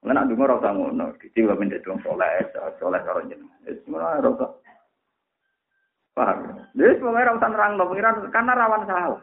[0.00, 2.32] Nggak nak dengar rasa ngono, kecil lah menjadi orang soleh,
[2.80, 3.52] soleh kalau jeneng.
[3.84, 4.46] Semua rasa.
[6.16, 6.38] Paham?
[6.72, 7.92] Jadi semuanya rasa nerang dong,
[8.32, 9.20] karena rawan salah.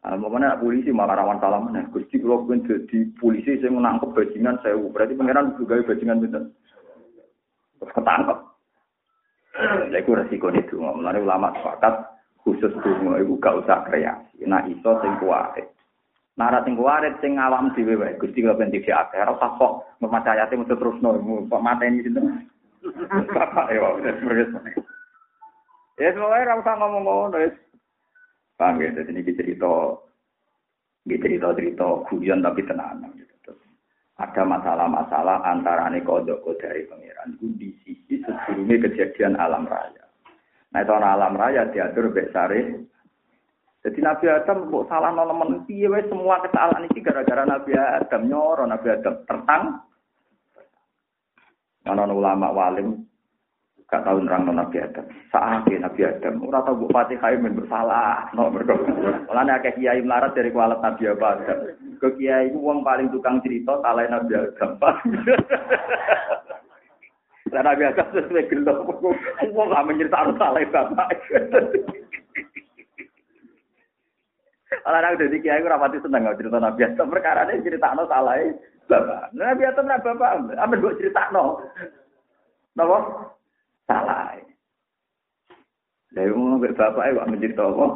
[0.00, 1.84] Ah, mana polisi malah rawan salah mana?
[1.92, 6.44] Gusti kalau pun jadi polisi saya menangkap bajingan saya, berarti pangeran juga bajingan betul.
[7.84, 8.38] Ketangkep.
[9.92, 12.06] Lha resiko itu, mulane ulama sepakat
[12.40, 14.40] khusus donga iku gak usah kreasi.
[14.48, 15.68] Nah iso sing kuwarit.
[16.40, 18.16] Nara sing kuwarit sing awam dhewe wae.
[18.16, 22.48] Gusti kok ben dikek akeh ora usah kok memacayate mesti terusno kok mateni sinten.
[23.36, 23.84] Bapak ya
[26.00, 27.52] Ya semuanya ora usah ngomong ngono wis.
[28.60, 29.96] Paham ya, jadi ini cerita,
[31.08, 33.08] cerita-cerita guyon tapi tenang.
[33.16, 33.56] Gitu.
[34.20, 37.40] Ada masalah-masalah antara ini kodok dari pangeran.
[37.40, 40.04] Itu di sisi sebelumnya kejadian alam raya.
[40.76, 42.84] Nah itu alam raya diatur bek sare.
[43.80, 48.92] Jadi Nabi Adam kok salah nolemen piye semua kesalahan ini gara-gara Nabi Adam nyoro Nabi
[48.92, 49.64] Adam tertang.
[51.88, 53.08] Ana ulama walim
[53.90, 55.02] gak tahu nerang Nabi Adam.
[55.34, 58.78] Saat Nabi Adam ora tau mbok Fatihah men bersalah no mergo.
[59.26, 61.74] Mulane akeh kiai melarat dari kualat Nabi Adam.
[61.98, 64.78] Ke kiai ku wong paling tukang cerita salah Nabi Adam.
[67.50, 68.86] Karena biasa sesuai gelo,
[69.50, 71.08] mau nggak menceritakan salah bapak.
[74.70, 77.10] Kalau anak jadi kiai, rapati seneng nggak cerita nabi Adam.
[77.10, 78.38] Perkara ini cerita no salah
[78.86, 79.34] bapak.
[79.34, 81.58] Nabi Adam nabi bapak, apa gue cerita no?
[83.90, 84.38] Salah.
[86.14, 87.86] Dari mau bapak itu mencerita apa?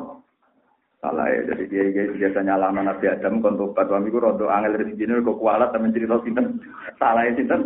[0.99, 5.23] Salah ya, jadi dia dia biasanya lama Nabi Adam kontok suami gue rodo angel rezeki
[5.23, 6.59] kok kualat temen cerita sinten
[6.99, 7.61] salah ya sinten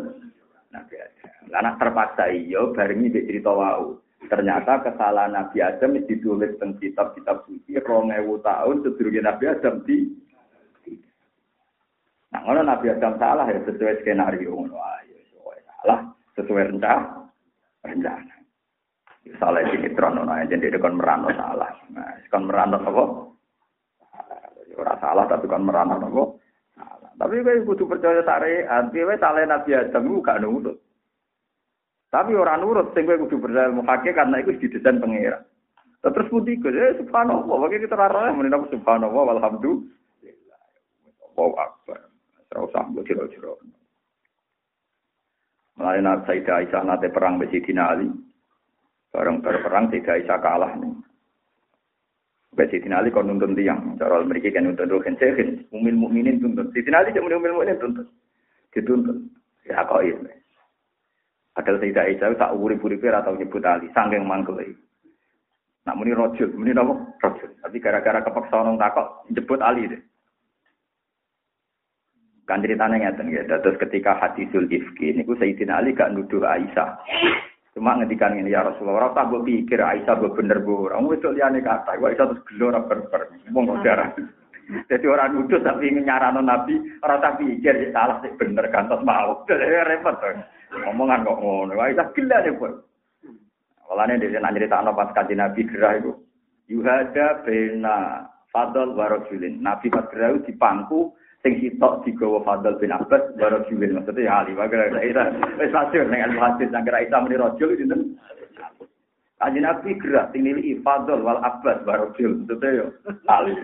[0.68, 1.28] Nabi Adam.
[1.48, 3.96] Karena terpaksa iyo bareng ini cerita wau.
[4.28, 9.98] Ternyata kesalahan Nabi Adam ditulis tentang kitab-kitab suci ewu tahun sedurunge Nabi Adam di
[12.28, 15.16] Nah, kalau Nabi Adam salah ya sesuai skenario ngono ayo
[15.80, 17.27] salah sesuai rencana
[17.88, 18.34] rencana.
[19.36, 21.68] Salah ini trono nah jadi kon merano salah.
[21.92, 23.04] Nah, kon merano apa?
[24.78, 26.22] Ora salah tapi kon merano apa?
[26.76, 27.10] Salah.
[27.18, 30.76] Tapi kowe kudu percaya syariat, kowe salah Nabi Adam gak nurut.
[32.08, 35.44] Tapi orang nurut, sing kowe kudu berilmu hakik karena itu didesain pengira.
[35.98, 40.62] Terus putih ke, eh subhanallah, bagi kita rara, mending apa subhanallah, walhamdulillah.
[41.34, 42.06] Wow akbar.
[42.48, 43.58] Serau sambo ciro-ciro.
[45.78, 48.10] Mulai nabi Sayyidah Aisyah nate perang Besidina Ali.
[49.14, 50.90] Bareng berperang Sayyidah Aisyah kalah nih.
[52.50, 53.94] Besidina Ali kon nuntun tiang.
[53.94, 55.62] Cara mereka kan nuntun dohen sehin.
[55.70, 56.74] Umil mukminin tuntun.
[56.74, 58.10] Sayyidah Ali cuma umil mukminin tuntun.
[58.74, 59.30] Dituntun.
[59.70, 60.34] Ya kau ini.
[61.54, 64.58] Padahal Sayyidah Aisyah tak urip-urip atau nyebut Ali, sangking mangkel
[65.86, 66.94] Nak muni rojul, muni apa?
[67.22, 67.50] Rojul.
[67.64, 70.02] Tapi gara-gara kepaksa orang takut jemput Ali deh.
[72.48, 73.44] Kan ceritanya ngeten ya.
[73.44, 76.96] Terus ketika hadisul ifki, ini ku Sayyidina Ali gak nuduh Aisyah.
[77.76, 81.60] Cuma ngedikan ini ya Rasulullah, tak gue pikir Aisyah gue bener bu, orang itu liane
[81.60, 84.10] kata, gue Aisyah terus gelora berber, ngomong darah.
[84.90, 89.04] Jadi orang nuduh tapi nyarano Nabi, orang tak pikir ya salah sih bener kan, terus
[89.04, 89.44] mau,
[89.92, 90.40] repot tuh.
[90.88, 91.72] Omongan kok ngono.
[91.76, 92.72] Wah, itu gila deh, Pun.
[93.88, 96.12] Walane dhewe nak nyritakno pas kanjeng Nabi gerah iku.
[96.68, 99.64] Yuhada bena Fadl warajulin.
[99.64, 103.94] Nabi pas gerah dipangku sing sitok digawa Fadl bin Abbas warajulin.
[103.98, 105.22] Maksudnya ya ali wae Isa.
[105.58, 108.00] Wis masyhur al hadis nang Isa muni rajul sinten?
[109.38, 112.42] Kanjeng Nabi gerah sing nilai Fadl wal Abbas warajul.
[112.42, 112.86] Maksudnya yo
[113.30, 113.54] ali.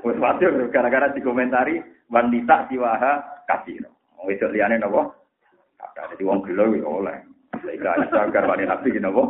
[0.00, 3.84] Wis masyhur gara-gara dikomentari wanita siwaha kasih.
[4.24, 5.12] Wis liyane napa?
[5.76, 7.16] Kata jadi wong gelo ya oleh.
[7.60, 9.24] Ada agar wani nabi gini apa?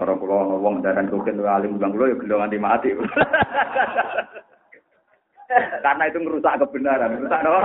[0.00, 2.90] Orang pulau ngomong dan kokin alim bilang lo ya gelo nganti mati.
[5.84, 7.60] Karena itu merusak kebenaran, merusak apa?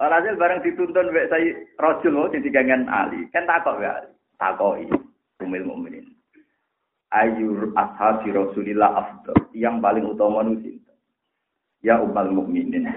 [0.00, 3.28] Alhasil bareng dituntun wek saya rojul mau gangan Ali.
[3.36, 4.00] Kan takok ya,
[4.40, 4.88] takoi
[5.44, 6.16] umil mukminin.
[7.12, 10.80] Ayur ashabi Rasulillah afdal yang paling utama nusin.
[11.84, 12.88] Ya umal mukminin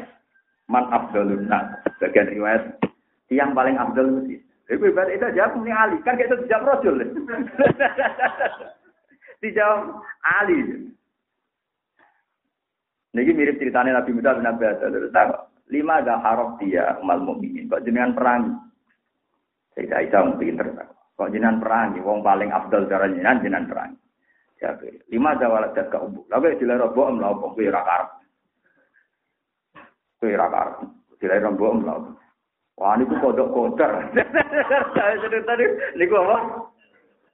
[0.71, 1.75] man afdalun nas.
[1.99, 2.79] Bagian riwayat
[3.27, 5.99] yang paling afdal itu Ibu ibarat itu jawab ini Ali.
[6.07, 7.03] Kan kita dijawab rojul.
[9.43, 10.87] dijawab Ali.
[13.13, 15.29] Ini mirip ceritanya Nabi Musa bin Adam.
[15.69, 17.69] Lima ada harap dia umal mukminin.
[17.69, 18.41] Kok jenengan perang?
[19.73, 20.67] Saya Aisyah mungkin pinter.
[21.15, 21.93] Kok jenengan perang?
[22.01, 23.91] Wong paling afdal cara jenengan jenengan perang.
[25.13, 26.25] Lima ada walat ke umbu.
[26.27, 27.37] Lalu dilera bohong lah.
[27.37, 28.23] Kok rakar.
[30.23, 30.87] Kowe ra karep.
[31.19, 32.11] Dilai rombok mlaku.
[32.79, 33.91] Wah niku kodok kotor.
[35.51, 35.65] Tadi
[35.99, 36.37] niku apa?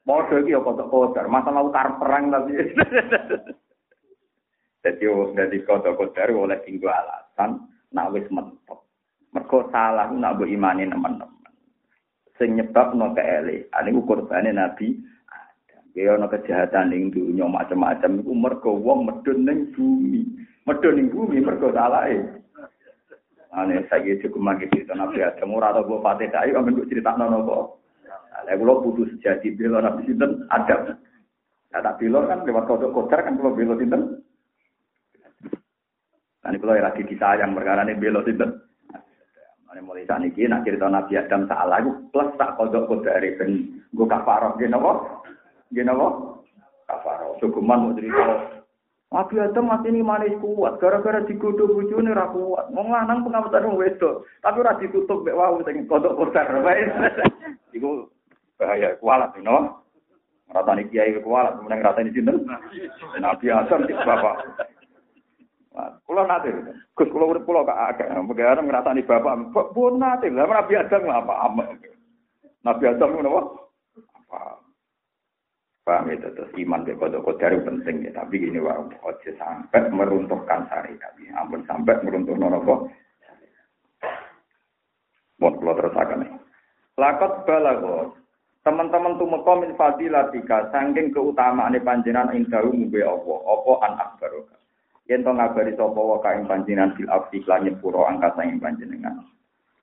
[0.09, 2.57] Modho iki ya kodok kodar, masalah ukar perang tapi.
[4.79, 8.87] Jadi dari kodok kodar oleh tinggal alasan nak wis mentok.
[9.35, 11.53] Mergo salah nak mbok imani teman-teman.
[12.39, 14.95] Sing nyebabno keele, ane kurbane Nabi
[15.97, 20.21] Ya ana kejahatan ning dunya macam-macam iku mergo wong medun ning bumi.
[20.69, 22.23] Medun ning bumi mergo salahe.
[23.49, 27.25] Ane saiki cukup mangke cerita Nabi Adam ora tau mbok pate dak ayo men critakno
[27.25, 27.73] napa.
[28.47, 30.93] Lah kula putus jadi bela Nabi sinten Adam.
[31.69, 34.18] Nah, tak bela kan lewat kodok kodar kan kula bela sinten.
[36.39, 38.63] Nah, ini kalau lagi disayang perkara ini bela sinten.
[39.69, 43.77] Ini mulai saat ini, nak cerita Nabi Adam salah, itu plus tak kodok kodari ben
[43.93, 44.91] gue kafaroh, gini apa?
[45.69, 46.07] Gini apa?
[46.89, 47.37] Kafaroh.
[47.37, 48.49] Sukuman mau cerita.
[49.13, 52.73] Nabi Adam masih ini manis kuat, gara-gara digodoh bujune ra kuat.
[52.73, 56.49] Mau lanang pengamatan wedok, tapi ora ditutup mek wau sing kodok kodar.
[57.77, 58.09] Iku
[58.59, 59.79] bahaya kualat you know
[60.51, 62.43] rasane kiai kualat kemudian rasane sinten
[63.23, 64.67] nabi asam di bapak
[66.03, 66.49] Kulo nate,
[66.97, 71.33] Gus kulo urip kulo kak agak, bagaimana ngerasani bapak, pun nate, lah Nabi Adam apa
[71.47, 71.63] apa,
[72.65, 73.41] Nabi Adam itu apa?
[75.85, 80.69] Paham itu terus iman ke kodok kodar penting ya, tapi gini wah, ojo sampai meruntuhkan
[80.69, 82.93] syariat, ampun sampai meruntuhkan nopo.
[85.39, 86.31] Mau kulo terus akan nih.
[86.99, 88.19] Lakot balagot,
[88.59, 93.33] Teman-teman tumeka min fadilatika saking keutamaane panjenengan ing dalu ngombe apa?
[93.47, 94.58] Apa an akbaroka.
[95.09, 99.25] Yen to ngabari sapa wa kaing panjenengan bil afdi lan nyepuro angkasa ing panjenengan.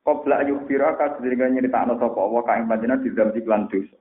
[0.07, 3.99] Qabla yukbiraka sedherenge nyritakno sapa wa kaing panjenengan dizamdi lan dosa.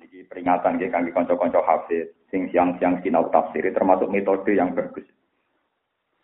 [0.00, 5.04] Iki peringatan nggih kangge kanca-kanca hafiz sing siang-siang sinau tafsir termasuk metode yang bagus.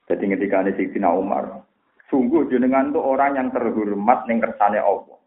[0.08, 1.66] Jadi ketika ini Sayyidina Umar,
[2.08, 5.20] sungguh jenengan itu orang yang terhormat ning kersane Allah.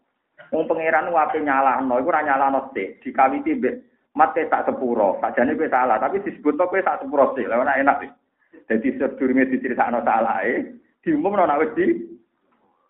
[0.50, 3.74] Wong pangeran wape nyalahno iku ora nyalahno sik, dikawiti mbek
[4.18, 5.22] mate tak sepuro.
[5.22, 7.46] Sajane kowe salah, tapi disebut kowe tak sepuro sik.
[7.46, 8.10] Lah enak sih.
[8.50, 11.86] Dadi sedurunge diceritakno salahe, diumumno nek wis di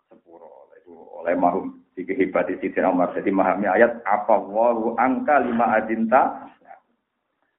[0.09, 0.69] sepuro.
[0.77, 3.13] Itu oleh mahum iki hebat di sisi Umar.
[3.13, 6.49] Jadi memahami ayat apa waru angka lima adinta.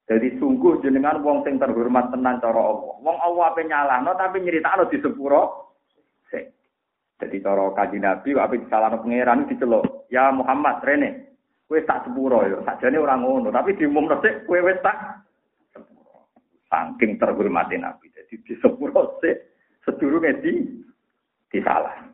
[0.02, 2.94] Jadi sungguh jenengan wong sing terhormat tenan cara Allah.
[3.00, 5.72] Wong Allah ape nyalahno tapi nyeritakno di sepuro.
[6.26, 6.50] Sik.
[7.22, 10.10] Jadi cara kaji Nabi, apa disalahno pangeran diceluk.
[10.10, 11.38] Ya Muhammad, Rene,
[11.70, 12.58] kue tak sepuro ya.
[12.66, 15.22] Sajane orang ngono, tapi diumum resik kue wis tak.
[16.72, 18.08] Saking terhormati Nabi.
[18.16, 19.20] Jadi di sepuro
[19.84, 20.52] sedurunge di
[21.52, 22.08] disalah.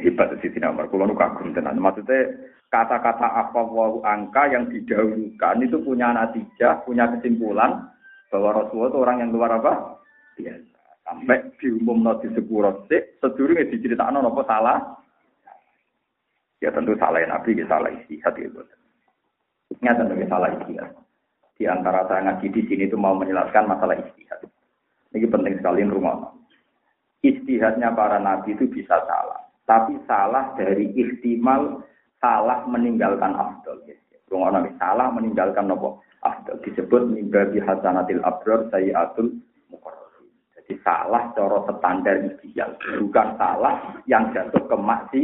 [0.00, 0.88] Hebat di sini Umar.
[0.88, 1.76] Kulo kagum tenan.
[1.76, 2.32] Maksudnya
[2.72, 7.84] kata-kata apa wahu angka yang didahulukan itu punya natijah, punya kesimpulan
[8.32, 10.00] bahwa Rasulullah itu orang yang luar apa?
[10.40, 10.70] Biasa
[11.10, 14.78] sampai diumumno di sepuro sik sedurunge diceritakno napa salah
[16.62, 18.62] ya tentu salah nabi ya salah istihad itu
[19.74, 20.94] tentu salah istihad
[21.60, 24.40] di antara saya ngaji di sini itu mau menjelaskan masalah istihad.
[25.12, 26.32] Ini penting sekali rumah.
[27.20, 29.44] Istihadnya para nabi itu bisa salah.
[29.68, 31.84] Tapi salah dari ihtimal
[32.16, 33.84] salah meninggalkan afdol.
[34.32, 36.64] Rumah salah meninggalkan nopo afdol.
[36.64, 39.36] Disebut mimbabi hasanatil abror sayyatul
[40.86, 42.70] salah cara standar ideal,
[43.02, 43.74] bukan salah
[44.06, 45.22] yang jatuh ke maksi.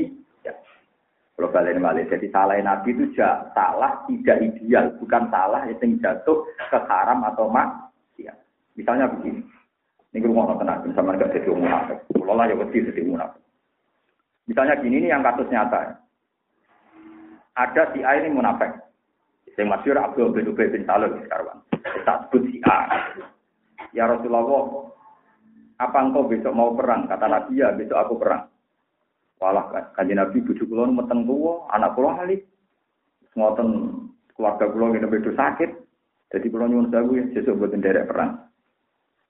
[1.37, 1.45] Ya.
[1.45, 3.13] Kalau kalian balik, jadi salah Nabi itu
[3.53, 8.25] salah tidak ideal, bukan salah yang jatuh ke haram atau maksi.
[8.73, 9.45] Misalnya begini,
[10.17, 12.01] ini rumah nonton tenang, sama nggak jadi munafik.
[12.09, 13.43] Kalau lah ya pasti jadi munafik.
[14.49, 16.01] Misalnya gini ini yang kasus nyata.
[17.57, 18.73] Ada si A ini munafik.
[19.57, 21.61] Yang masyur Abdul bin Ubay bin Salul sekarang.
[21.73, 22.89] Kita sebut si A.
[23.93, 24.89] Ya Rasulullah,
[25.81, 27.09] apa engkau besok mau perang?
[27.09, 28.45] Kata Nabi, ya besok aku perang.
[29.37, 32.49] Walah kanji Nabi bujuk kula meteng tuwa, anak kula halik.
[33.37, 33.69] Ngoten
[34.33, 35.71] keluarga kula ngene bedo sakit.
[36.33, 38.47] Jadi kula nyuwun sewu besok buat derek perang.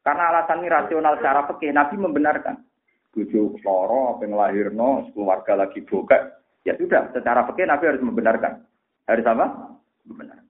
[0.06, 2.62] Karena alasan ini rasional secara fikih, Nabi membenarkan.
[3.10, 6.22] Bujuk loro, apa ngelahirno, keluarga lagi bokek.
[6.62, 8.62] Ya sudah, secara fikih Nabi harus membenarkan.
[9.10, 9.74] Harus apa?
[10.06, 10.46] Membenarkan.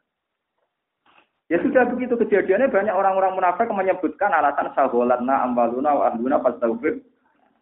[1.49, 7.01] Ya sudah begitu kejadiannya banyak orang-orang munafik menyebutkan alasan saholatna ambaluna wa ahluna fastaghfir.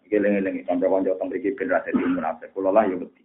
[0.08, 2.52] Geleng-geleng kanca-kanca teng mriki ben ra dadi munafik.
[2.52, 3.22] Kula lah ya ngerti.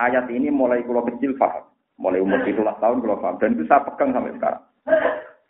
[0.00, 1.64] Ayat ini mulai kula kecil paham.
[2.00, 4.62] Mulai umur 17 tahun kula paham dan itu saya pegang sampai sekarang.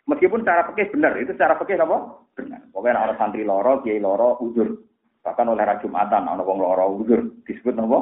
[0.09, 1.97] Meskipun secara fikih benar, itu secara fikih apa?
[2.35, 2.61] Benar.
[2.73, 4.83] Pokoknya orang santri loro, kiai loro, uzur.
[5.21, 7.31] Bahkan oleh Raja Jumatan, orang wong loro uzur.
[7.45, 7.99] Disebut apa?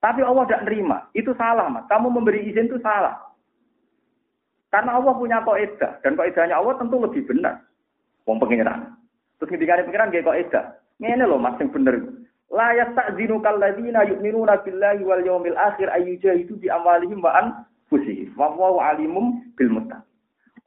[0.00, 0.98] Tapi Allah tidak nerima.
[1.12, 1.86] Itu salah, Mas.
[1.86, 3.30] Kamu memberi izin itu salah.
[4.72, 7.66] Karena Allah punya kaidah dan kaidahnya Allah tentu lebih benar.
[8.24, 8.94] Wong pengiran.
[9.42, 10.64] Terus ketika ada pengiran gak kaidah.
[11.00, 11.96] Ini loh mas yang bener.
[12.52, 18.36] La yasta'zinu kalladzina yu'minuna billahi wal yawmil akhir ayyujahidu bi amwalihim wa anfusihim.
[18.36, 20.10] Wa huwa alimum bil muttaqin.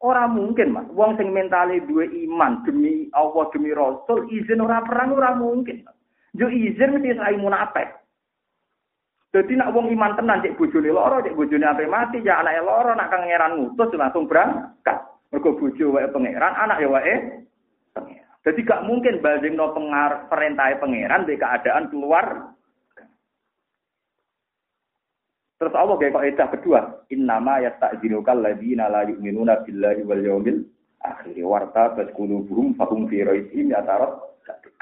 [0.04, 0.84] Ora mungkin, Mas.
[0.92, 5.80] Wong sing mentale duwe iman demi Allah demi Rasul izin ora perang ora mungkin.
[6.36, 7.88] Yo izin mesti sai munafik.
[9.32, 12.92] Jadi nak wong iman tenan cek bojone loro, cek bojone ape mati, ya anake loro
[12.94, 14.98] nak kangeran ngutus langsung berangkat.
[15.32, 17.16] Mergo bojo wae pangeran, anak ya wae.
[18.44, 19.24] Jadi gak mungkin
[19.56, 22.52] no pengar perintah pangeran di keadaan keluar.
[25.64, 30.60] Terus Allah kayak kok edah kedua, innama yasta'dzinukal ladzina la yu'minuna billahi wal yawmil
[31.00, 34.12] akhir warta qulubuhum fahum fi raisihim yatarad.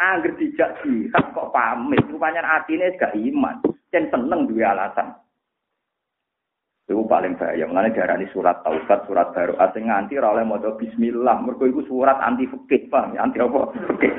[0.01, 3.61] Angger dijak jihad kok pamit, rupanya atine gak iman,
[3.93, 5.13] dan seneng dua alasan.
[6.91, 7.71] Itu paling bahaya.
[7.71, 9.55] Darah ini surat taubat, surat baru.
[9.63, 11.39] Asing nganti oleh moto bismillah.
[11.39, 13.15] Mereka itu surat anti fikih, Pak.
[13.15, 13.71] Anti apa?
[13.95, 14.11] Fikih.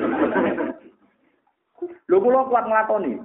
[2.09, 3.21] Lho kula kuat nglakoni.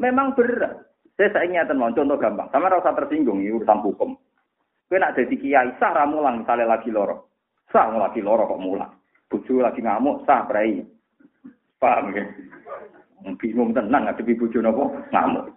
[0.00, 0.88] Memang berat.
[1.16, 2.48] Saya saya ingin mau contoh gampang.
[2.52, 4.16] Sama rasa tersinggung ini urusan hukum.
[4.86, 7.32] Kowe nak jadi kiai sah ra mulang misalnya lagi loro.
[7.72, 8.92] Sah lagi loro kok mulang.
[9.32, 10.84] Bojo lagi ngamuk sah prai.
[11.80, 12.22] Paham ya?
[13.40, 15.55] Bingung tenang ngadepi bojo napa ngamuk.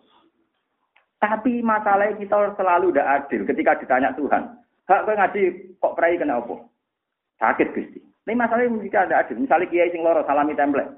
[1.20, 4.56] Tapi masalahnya kita selalu tidak adil ketika ditanya Tuhan.
[4.88, 5.42] Hak kowe ngaji
[5.78, 6.56] kok prai kena apa?
[7.44, 8.00] Sakit Gusti.
[8.00, 9.44] Ini masalahnya jika ada adil.
[9.44, 10.96] Misalnya kiai sing loro salami template.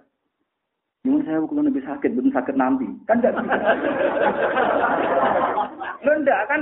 [1.02, 2.86] Nyuwun saya kalau lebih sakit, belum sakit nanti.
[3.10, 3.58] Kan tidak bisa.
[6.06, 6.62] Lo enggak, kan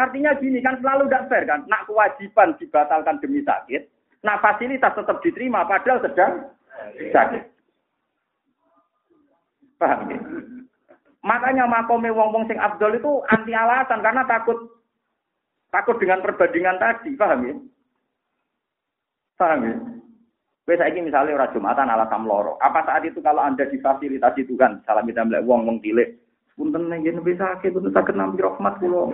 [0.00, 1.60] artinya gini, kan selalu tidak fair kan.
[1.68, 3.84] Nak kewajiban dibatalkan demi sakit.
[4.24, 6.48] Nah fasilitas tetap diterima, padahal sedang
[7.12, 7.44] sakit.
[9.76, 10.20] Paham ya?
[11.24, 14.68] Makanya makome wong-wong sing abdol itu anti alasan karena takut
[15.72, 17.54] takut dengan perbandingan tadi, paham ya?
[19.40, 19.74] Paham ya?
[20.64, 22.60] Wes saiki misalnya ora Jumatan alasan loro.
[22.60, 26.12] Apa saat itu kalau Anda difasilitasi Tuhan, salam kita mlek wong wong cilik,
[26.56, 29.12] punten nek yen wis sakit kudu nampi rahmat kula.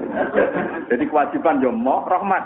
[0.90, 2.42] Jadi kewajiban yo mo rahmat.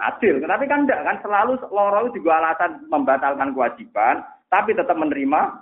[0.00, 4.20] Adil, tapi kan enggak kan selalu loro juga alasan membatalkan kewajiban,
[4.52, 5.60] tapi tetap menerima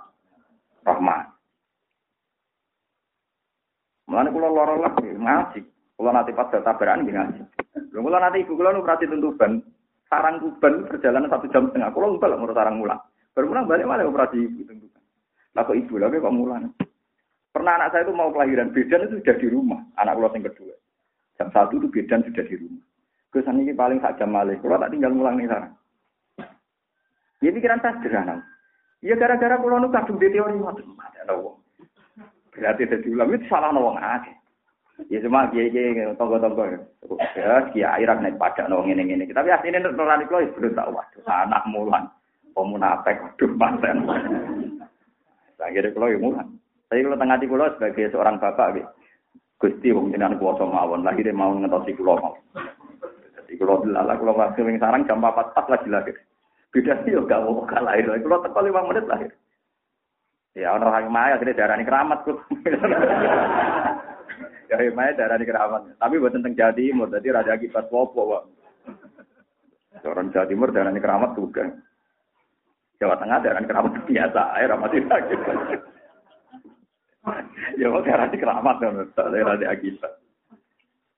[0.83, 1.38] rahmat.
[4.09, 5.61] Mulane kula lara lagi ngaji.
[5.93, 7.41] Kula nanti pas tabaran nggih ngaji.
[7.93, 9.61] Lha kula nanti ibu kula nu berarti tuntuban.
[10.09, 11.93] Sarang kuban perjalanan satu jam setengah.
[11.93, 12.97] Kula ngumpul ngurus sarang mulang.
[13.37, 15.03] Baru mulang balik malah operasi ibu tentukan.
[15.53, 16.73] Lah kok ibu lagi kok mulang.
[17.53, 19.81] Pernah anak saya itu mau kelahiran, bedan itu sudah di rumah.
[20.01, 20.75] Anak kula yang kedua.
[21.37, 22.83] Jam satu itu bedan sudah di rumah.
[23.29, 24.57] Kesan ini paling sak jam malih.
[24.57, 25.69] Kula tak tinggal mulang nih sana.
[27.45, 28.41] Ya pikiran saya sederhana.
[29.05, 30.97] Ya gara-gara kula nu kadung di teori ngoten.
[30.97, 31.68] Ada wong.
[32.53, 34.33] Berarti ada ulama itu salah nawang aja.
[35.07, 36.63] Ya cuma kiai kiai tonggo-tonggo
[37.39, 39.31] ya kiai rak naik pada nawang ini ini.
[39.31, 42.03] Tapi aslinya nurani kalau itu belum tahu waduh anak mulan
[42.51, 43.97] pemunafik waduh manten.
[45.59, 46.47] Akhirnya kalau yang mulan.
[46.89, 48.89] Tapi kalau tengah pulau sebagai seorang bapak gitu.
[49.59, 52.35] Gusti wong jenengan kuwasa mawon lahir mau ngetosi kula mau.
[53.35, 56.15] Jadi kula dilala kula masih sarang jam 4 pas lagi lahir.
[56.71, 58.07] Beda sih yo gak mau lahir.
[58.23, 59.31] Kula teko 5 menit lahir.
[60.57, 62.41] Ya ono hikmah akhirnya darani keramat kok.
[64.69, 65.81] ya hikmah darani keramat.
[66.01, 68.43] Tapi buat tentang Jawa Timur, jadi raja akibat wopo, Pak.
[70.09, 71.69] Orang Jawa Timur darani keramat juga.
[72.97, 75.35] Jawa Tengah darani keramat biasa, air ramat lagi.
[77.77, 78.75] ya mau darani keramat
[79.13, 80.19] darani akibat.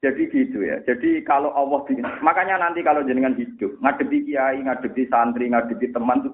[0.01, 0.82] Jadi gitu ya.
[0.82, 1.86] Jadi kalau Allah
[2.25, 6.34] makanya nanti kalau jenengan hidup, ngadepi kiai, ngadepi santri, ngadepi teman tuh.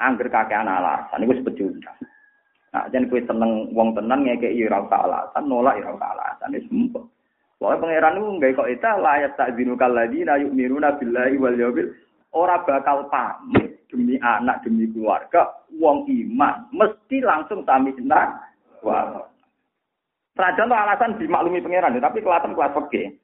[0.00, 1.98] Angger kakek alasan itu sepecundang.
[2.72, 7.04] Nah, jangan kue seneng wong tenan ngekei ora alasan, nolak ora alasan wis mumpung.
[7.60, 11.94] Pokoke pangeran itu nggak kok itu layat tak zinu na yuk miruna billahi wal yabil.
[12.34, 18.34] Ora bakal pamit demi anak demi keluarga, wong iman mesti langsung sami senang.
[18.82, 19.30] Wah.
[20.34, 23.14] Senajan alasan dimaklumi pangeran, tapi kelihatan kelas peke.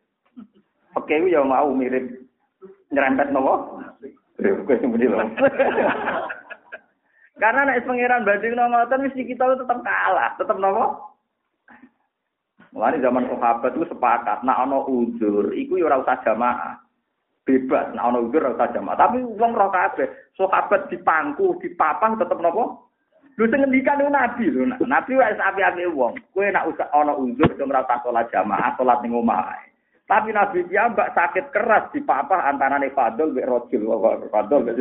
[0.93, 2.05] Peke itu ya mau mirip
[2.93, 3.81] nyerempet nopo.
[4.39, 4.77] Kowe
[7.39, 11.15] Karena nek pangeran banding ngoten mesti kita tetap kalah, tetap nopo?
[12.75, 16.77] Mulane zaman sahabat itu sepakat, nak ana uzur, iku ya ora usah jamaah.
[17.47, 18.99] Bebas, nak ana uzur ora usah jamaah.
[18.99, 22.91] Tapi wong roh kabeh, sahabat dipangku, dipapang tetep nopo?
[23.39, 26.19] Lu sing ngendikan nabi lho, nabi wis api-api wong.
[26.35, 29.15] Kowe nak usah ana uzur, ora usah salat jamaah, salat ning.
[30.09, 33.85] Tapi Nabi mbak sakit keras di papa antara nih Fadol be Rojul.
[34.33, 34.73] Fadol be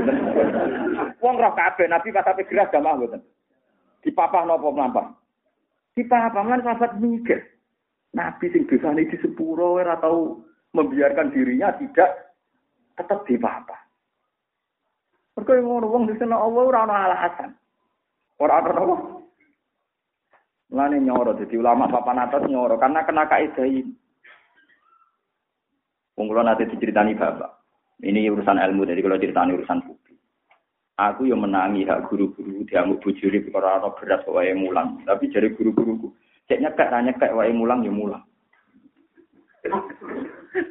[1.20, 3.20] Wong roh kabeh Nabi pas sampai keras jamaah mboten.
[4.00, 5.12] Di papa nopo mlampah.
[5.92, 7.44] Di papa lan sahabat mikir.
[8.16, 10.40] Nabi sing dosane di sepuro ora tahu
[10.72, 12.40] membiarkan dirinya tidak
[12.96, 13.76] tetap di papa.
[15.36, 17.52] Mergo ngono wong di sana Allah ora ana alasan.
[18.40, 18.96] Ora ana apa?
[20.72, 24.07] Mulane nyoro jadi ulama papan atas nyoro karena kena kaidah ini.
[26.18, 27.62] Wong kula nate diceritani bapak.
[28.02, 30.18] Ini urusan ilmu jadi kalau ceritani urusan publik.
[30.98, 35.06] Aku yang menangi hak guru-guru dianggap bujuri perkara ana beras wae mulang.
[35.06, 36.10] Tapi jadi guru-guruku,
[36.50, 38.26] cek nyekek ra nyekek wae mulang ya mulang.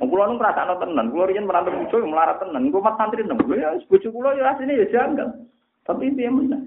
[0.02, 2.66] Wong kula nu ngrasakno tenan, kula riyen merantau bojo melarat tenan.
[2.66, 5.30] Engko mat santri nang kula ya bojo kula ya asline ya janggal.
[5.86, 6.66] Tapi piye menang.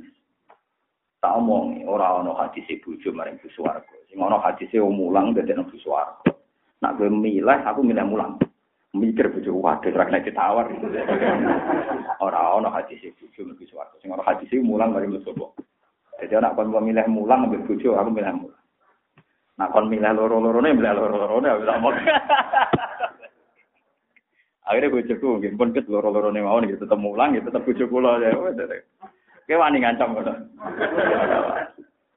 [1.19, 3.95] Tak omongi ora ana hadis bojo maring swarga.
[4.07, 6.31] Sing ana hadis mulang bu swarga.
[6.79, 8.39] Nak gue milih aku milih mulang.
[8.89, 10.65] Mikir bojo waduh ora kena ditawar.
[12.25, 13.95] Ora ana hadis bojo mlebu swarga.
[14.01, 15.45] Sing hadis mulang maring sapa.
[16.19, 18.63] Jadi anak kon milih mulang ambil bojo aku milih mulang.
[19.61, 21.93] Nak kon milih loro-lorone milih loro-lorone tak mau.
[24.69, 28.33] Akhirnya bojoku mungkin pun ket loro-lorone mau nih tetep mulang ya tetep bojo kula ya.
[28.33, 30.33] Kowe wani ngancam ngono.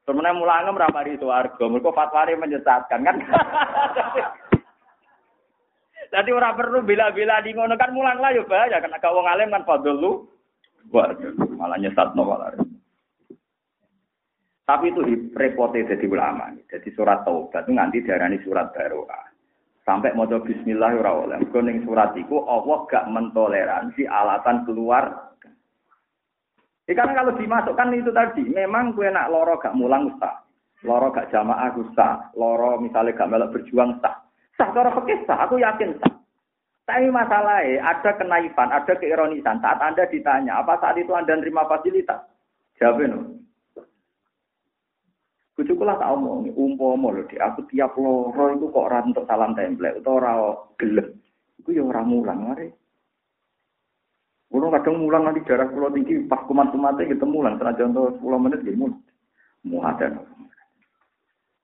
[0.03, 3.17] Sebenarnya mulangem ra mari swarga, mergo fatwane menyesatkan kan.
[6.13, 9.49] Jadi orang perlu bila-bila di ngono kan mulang lah ya bahaya kan agak wong alim
[9.49, 9.65] kan
[9.97, 10.29] lu.
[10.93, 11.09] Wah,
[11.57, 12.29] malah nyesat no.
[14.69, 15.01] Tapi itu
[15.33, 16.53] repote jadi ulama.
[16.69, 19.33] Jadi surat taubat itu nganti diarani surat baroah.
[19.83, 21.39] Sampai mau bismillah ora oleh.
[21.43, 25.33] Mergo surat iku Allah gak mentoleransi alatan keluar
[26.91, 30.43] Ya, karena kalau dimasukkan itu tadi, memang gue nak loro gak mulang sah,
[30.83, 34.19] loro gak jamaah sah, loro misalnya gak melok berjuang sah,
[34.57, 36.13] sah cara fikih sah, aku yakin sah.
[36.83, 39.63] Tapi masalahnya ada kenaifan, ada keironisan.
[39.63, 42.27] Saat Anda ditanya, apa saat itu Anda nerima fasilitas?
[42.77, 43.19] Jawabnya no.
[45.53, 50.01] Kucukulah tak omong, umpomo loh, di aku tiap loro itu kok orang untuk salam template,
[50.01, 51.13] atau orang gelem.
[51.61, 52.57] Itu ya orang mulang.
[54.53, 58.45] Kulo kadang mulang nanti darah kulo tinggi pas kumat kumatnya kita mulang senajan untuk 10
[58.45, 59.01] menit gitu mulang.
[59.65, 60.13] Muhadan.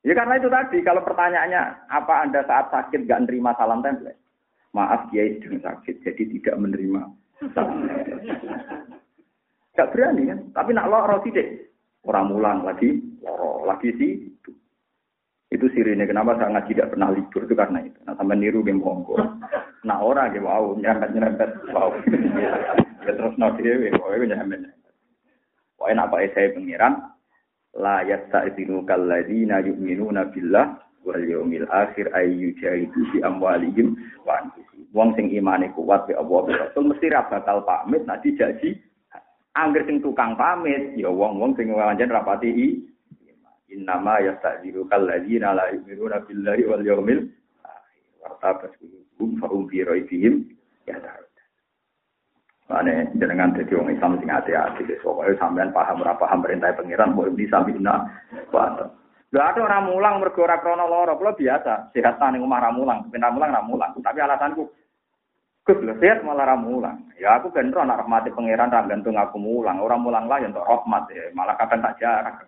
[0.07, 4.18] Ya karena itu tadi kalau pertanyaannya apa anda saat sakit gak nerima salam template?
[4.70, 7.03] Maaf kiai sedang sakit jadi tidak menerima.
[9.74, 10.38] Gak berani kan?
[10.55, 11.49] Tapi nak lo roti deh.
[12.07, 14.12] Orang mulang lagi, loro lagi sih.
[15.49, 17.99] Itu sirine kenapa saya ngaji tidak pernah libur itu karena itu.
[18.05, 19.16] Nah sampai niru game monggo.
[19.82, 21.90] Nah orang gitu wow nyerempet nyerempet wow.
[23.09, 24.76] ya terus no dewe, wow itu nyerempet.
[25.80, 27.01] Wah enak pak saya pengiran.
[27.79, 33.95] La yasta'idinu kalladina yu'minuna billah wal yaumil akhir ayyu jahidu fi amwalihim
[34.26, 34.43] wa.
[34.91, 38.74] Wong sing imane kuat be Allah be Rasul mesti ra bakal pamit nek dijaji.
[39.55, 42.68] Angger sing tukang pamit ya wong-wong sing wajan rapati i
[43.68, 47.20] Innama yastajiru kalladzina la yu'minuna billahi wal yawmil
[47.62, 48.01] akhir.
[48.24, 50.49] Wartabas qulubuhum fa hum fi raibihim.
[52.68, 57.16] Mane jenengan dadi wong Islam sing ati-ati wis pokoke sampean paham ora paham perintah pangeran
[57.16, 58.04] mau bina
[58.52, 58.92] wa
[59.28, 63.12] Gak ada orang mulang mergo ora krana lara, kula biasa, sehat ning omah ra mulang,
[63.12, 63.92] ben mulang ra mulang.
[64.00, 64.64] Tapi alasanku
[65.68, 67.12] Gus lho sehat malah ra mulang.
[67.20, 70.64] Ya aku ben ora rahmati pangeran ra gantung aku mulang, ora mulang lah ya untuk
[70.64, 72.40] rahmat ya, malah kadang tak jarak.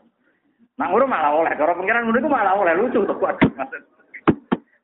[0.81, 3.37] Nah ngono malah oleh, kalau pangeran ngono iku malah oleh lucu tuh kuat.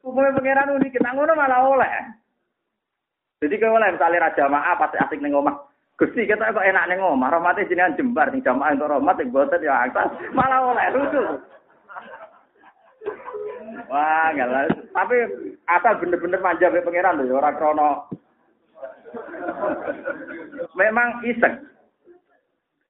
[0.04, 1.92] Hukumnya pangeran unik, kita ngono malah oleh.
[3.36, 5.56] Jadi kalau oleh misalnya raja maaf pasti asik neng omah.
[5.96, 9.60] Gusti kita kok enak neng omah, rahmatnya jenengan jembar nih jamaah untuk rahmat yang botet
[9.64, 11.22] ya atas malah oleh lucu.
[13.86, 15.16] Wah, enggak Tapi
[15.68, 17.90] asal bener-bener manja be pangeran loh, orang krono.
[20.76, 21.64] Memang iseng.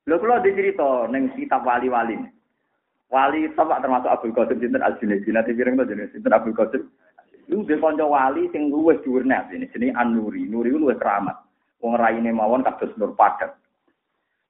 [0.06, 2.14] Lho kalau dicerita neng kitab wali-wali.
[3.10, 5.30] Wali pak termasuk Abdul Qasim Sinten Al Junaidi.
[5.30, 6.86] Nanti piring tuh jenis Sinten Abdul Qasim.
[7.46, 9.38] Lu dia konco wali sing luwes dhuwur ini
[9.70, 10.50] jenis An-Nuri.
[10.50, 11.38] Nuri lu luwes keramat.
[11.78, 13.54] Wong raine mawon kados nur padat.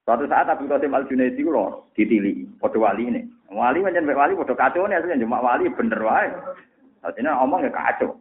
[0.07, 3.21] Suatu saat Abdul Qasim Al Junaidi ku lho ditili padha wali ini.
[3.51, 6.31] Wali pancen wali padha kacau nih asline cuma wali bener wae.
[7.03, 8.15] Artinya omong ya kacau.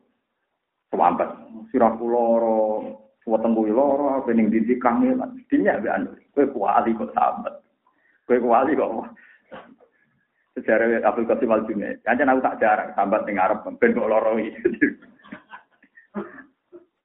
[0.90, 1.30] Swampet
[1.70, 2.82] sirah loro,
[3.22, 5.38] weteng kuwi loro, pening didi kangelan.
[5.46, 6.10] Dinya be anu.
[6.34, 7.54] Kowe wali kok sambat.
[8.26, 9.14] Kowe wali kok
[10.56, 12.00] sejarah Abdul Qasim Al Junaid.
[12.08, 14.32] Jangan aku tak jarang sambat ning Arab ben kok loro.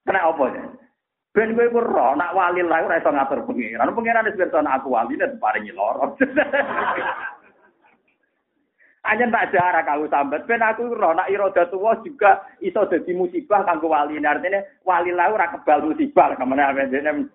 [0.02, 0.64] Kena apa ya?
[1.32, 3.92] Ben kowe ro nak wali lah ora iso ngatur pengiran.
[3.92, 6.16] Pengiran wis pirsa aku wali nek paringi loro.
[9.04, 10.48] Hanya tak jarak aku sambat.
[10.48, 14.16] Ben aku ro nak iroda tuwa juga iso dadi musibah kanggo wali.
[14.16, 17.28] Artinya wali lah ora kebal musibah ke mana dene.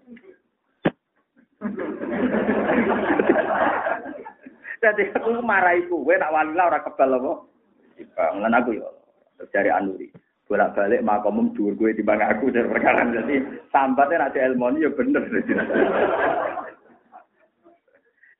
[4.77, 7.31] Jadi aku marahi kowe nak wali lah ora kebal apa.
[8.13, 8.87] Bangun aku yo.
[9.49, 10.09] Dari Anuri.
[10.47, 13.41] Bolak-balik makomum dhuwur kowe timbang aku dari perkara jadi
[13.73, 15.23] sambatnya nak ilmu ya bener.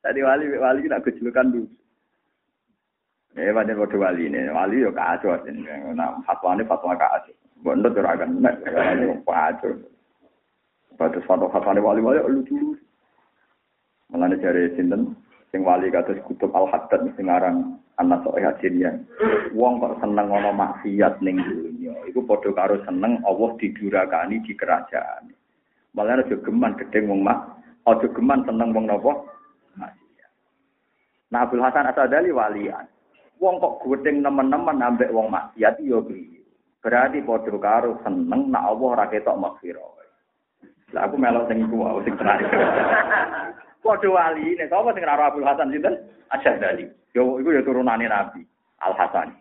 [0.02, 1.68] Tadi wali wali nak kejulukan dulu.
[3.34, 4.46] Eh pancen padha wali ini.
[4.46, 5.66] Wali yo kacau asin.
[5.94, 7.34] Nah, fatwane fatwa kacau.
[7.60, 8.62] Mbok ndut ora kan nek
[9.26, 9.74] kacau.
[10.98, 12.78] Batas fatwa-fatwane wali-wali lucu.
[14.10, 15.17] Mulane jare sinten
[15.48, 19.04] sing wali kados kutub al-haddad sing aran anak sok hajirian.
[19.52, 21.94] Wong kok seneng ana maksiat ning dunya.
[22.06, 25.34] Iku padha karo seneng Allah didurakani di kerajaan.
[25.96, 29.12] Malah aja geman gedeng wong mak, aja geman seneng wong napa?
[29.74, 30.32] Maksiat.
[31.34, 32.86] Nah Abdul Hasan Asadali walian.
[33.42, 36.44] Wong kok gedeng nemen-nemen ambek wong maksiat yo piye?
[36.78, 39.98] Berarti padha karo seneng nak Allah ora ketok maghfirah.
[40.96, 42.40] Lah aku melok sing iku sing tenan.
[43.82, 45.94] Padha wali, nek sapa sing ora Abdul Hasan sinten?
[46.28, 46.84] Asyadali.
[47.16, 48.44] Yo iku ya turunane Nabi
[48.84, 49.32] Al Hasan.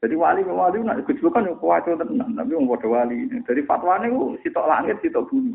[0.00, 3.28] Jadi wali wali nak kejulukan yo kuwaco tenan, tapi wong padha wali.
[3.28, 5.52] Jadi fatwane ku sitok langit sitok bumi.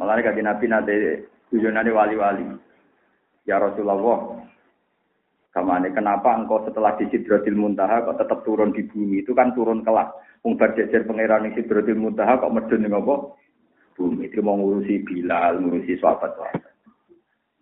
[0.00, 0.96] Malah kanjeng Nabi nate
[1.52, 2.44] tujuanane wali-wali.
[3.44, 4.40] Ya Rasulullah,
[5.50, 9.26] Kamane kenapa engkau setelah di Sidratil Muntaha kok tetap turun di bumi?
[9.26, 10.14] Itu kan turun kelak.
[10.46, 13.34] Wong berjejer pangeran di Sidratil Muntaha kok medun ning apa?
[13.98, 14.30] Bumi.
[14.30, 16.74] Itu mau ngurusi Bilal, ngurusi sahabat sahabat.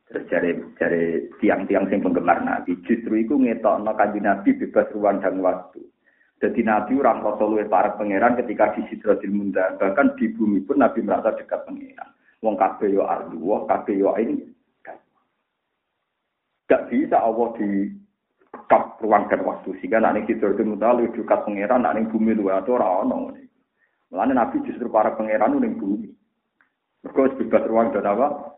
[0.08, 1.02] Terus cari cari
[1.40, 2.76] tiang-tiang sing penggemar Nabi.
[2.84, 5.80] Justru itu ngetokno kanjeng Nabi bebas ruang dan waktu.
[6.44, 9.80] Jadi Nabi orang luwih para pangeran ketika di Sidratil Muntaha.
[9.80, 12.12] Bahkan di bumi pun Nabi merasa dekat pangeran.
[12.44, 14.57] Wong kabeh yo ardu, kabeh yo ini
[16.68, 17.88] Gak bisa Allah di
[18.68, 22.60] kap ruang dan waktu sehingga nanti kita itu mudah lebih dekat pangeran nanti bumi luar
[22.60, 23.48] itu orang orang
[24.08, 26.08] Mulane Nabi justru para pangeran ning bumi.
[27.04, 28.56] Mergo bebas ruang dan apa?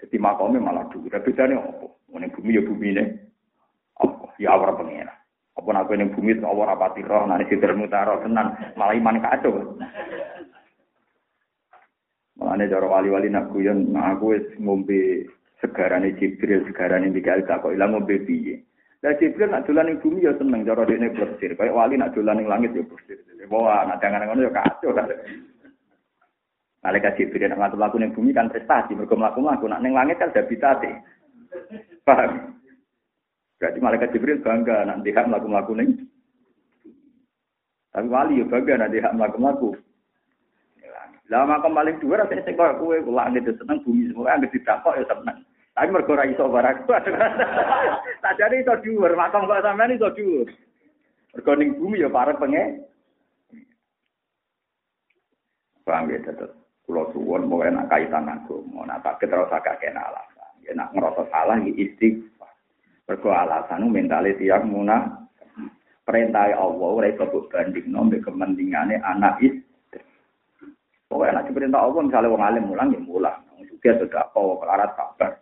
[0.00, 1.12] Jadi makamnya malah dulu.
[1.12, 1.86] Tapi bedane apa?
[2.16, 3.04] Ning bumi ya bumi ne.
[4.00, 4.32] Apa?
[4.40, 5.12] Ya awar pangeran.
[5.60, 9.76] Apa nak ning bumi itu awar rapati roh nanti sidir mutaro tenan malah iman kacau.
[12.38, 14.30] Mulane cara wali-wali nak guyon, nah aku
[14.62, 15.26] ngombe
[15.58, 18.62] segarane Jibril, segarane Mikael gak kok ilang ngombe piye.
[18.98, 21.54] Lah Jibril nak dolan ning bumi ya seneng cara dene plesir.
[21.54, 23.18] Kayak wali nak dolan ning langit ya plesir.
[23.46, 25.06] Wah, nak jangan ngono ya kacau kan.
[26.82, 30.34] Malaikat Jibril nak ngatur laku ning bumi kan prestasi, mergo mlaku-mlaku nak ning langit kan
[30.34, 30.98] habitate.
[32.02, 32.58] Paham?
[33.58, 35.90] Berarti malaikat Jibril bangga nanti hak mlaku-mlaku ning
[37.88, 39.74] tapi wali ya bangga nanti hak mlaku-mlaku.
[41.28, 45.04] Lah makam paling dua rasanya sing koyo kowe langit seneng bumi semua anggere ditakok ya
[45.04, 45.44] seneng.
[45.76, 46.88] Tapi mergo ora iso barang.
[48.24, 50.48] Tak jadi iso dhuwur, makam kok sampean iso dhuwur.
[51.36, 52.82] Mergo ning bumi ya para penge.
[55.84, 56.50] Paham ya tetep.
[56.88, 60.52] Kulo suwun mau enak kaitan agama, nak tak terus agak kena alasan.
[60.64, 62.48] Ya nak ngerasa salah ya istighfar.
[63.04, 65.28] Mergo alasan mentale tiang munah
[66.08, 69.67] perintah Allah ora iso bandingno mbek kepentingane anak istri.
[71.08, 73.40] Pokoknya nak perintah Allah, misalnya wong alim mulang ya mulang.
[73.64, 75.32] Juga sudah apa, kelarat kabar.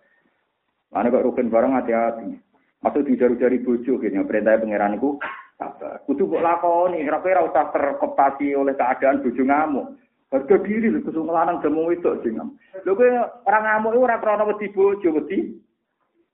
[0.94, 2.38] Mana kok rukun bareng hati-hati.
[2.86, 5.18] Masuk di jari-jari bojo, gini, perintah pangeran itu
[5.58, 6.06] sabar.
[6.06, 9.86] Kudu kok lakoni, kira-kira usah terkopasi oleh keadaan bojo ngamuk.
[10.26, 12.10] Harga diri lho kudu nglanang demo itu.
[12.18, 13.08] Lho kowe
[13.46, 15.38] ora ngamuk iku ora krana wedi bojo wedi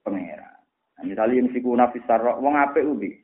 [0.00, 0.58] pangeran.
[0.96, 3.20] Nah, misalnya yang siku nafis sarok, wong apik ubi.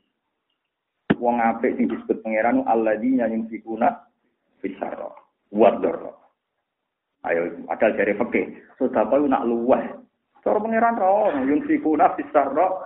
[1.16, 5.27] Wong apik sing disebut pangeran alladzina yang siku nafis sarok.
[5.52, 6.14] Wador.
[7.26, 8.46] Ayo, ada dari fakih.
[8.78, 9.84] Sudah tahu nak luweh.
[10.44, 12.78] Cara pangeran roh, yung siku nafis sarok.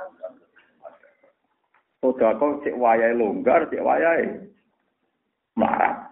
[2.03, 4.51] Sudah kau cek wayai longgar, cek wayai
[5.55, 6.11] marah.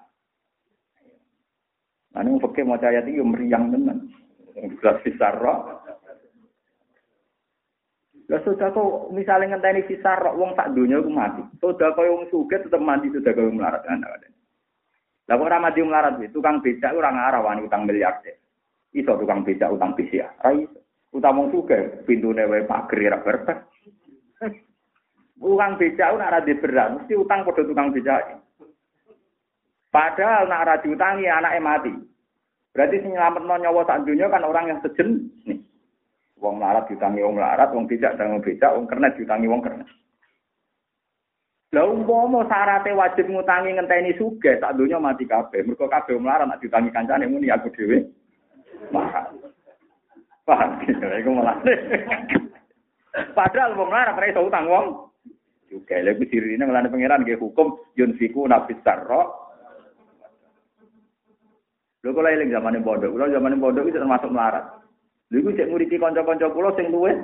[2.11, 4.11] Nah, ini fakih mau ayat itu meriang tenan.
[4.55, 5.81] Jelas fisarro.
[8.31, 11.43] Lah sudah kau misalnya ngenteni fisarro, wong tak dunia aku mati.
[11.59, 13.83] Sudah kau yang suge tetap mati, sudah kau melarat.
[15.31, 18.35] Lah kok ora mati melarat iki, tukang becak ora ngarah wani utang miliarder.
[18.91, 20.27] Iso tukang becak utang BCA.
[20.43, 20.83] Ra iso.
[21.15, 23.59] Utang wong sugih pintune wae pager ra berbes.
[25.39, 28.43] Tukang becak ora ada berat, mesti utang padha tukang becak.
[29.91, 31.93] Padahal nak ora diutangi anake mati.
[32.71, 35.59] Berarti sing nyelametno nyawa sak dunya kan orang yang sejen nih.
[36.43, 39.87] Wong melarat diutangi wong melarat, wong becak dan wong becak, wong kernet diutangi wong kernet.
[41.71, 45.63] Lah umpama syaratnya wajib ngutangi ngenteni sugih, tak dunya mati kabeh.
[45.63, 48.11] Mergo kabeh melarat nak diutangi kancane muni aku dhewe.
[48.91, 49.31] Mahal.
[50.43, 50.83] Paham?
[50.83, 51.63] Iku malah.
[53.39, 54.87] Padahal wong melarat ora iso utang wong.
[55.71, 59.31] Juga lha iku dirine ngelane pangeran nggih hukum yunfiku nafis sarra
[62.01, 64.65] Lho kula eling zamane pondok, kula zamane pondok itu termasuk melarat.
[65.31, 67.15] Lha iku cek nguripi kanca-kanca kula sing luwih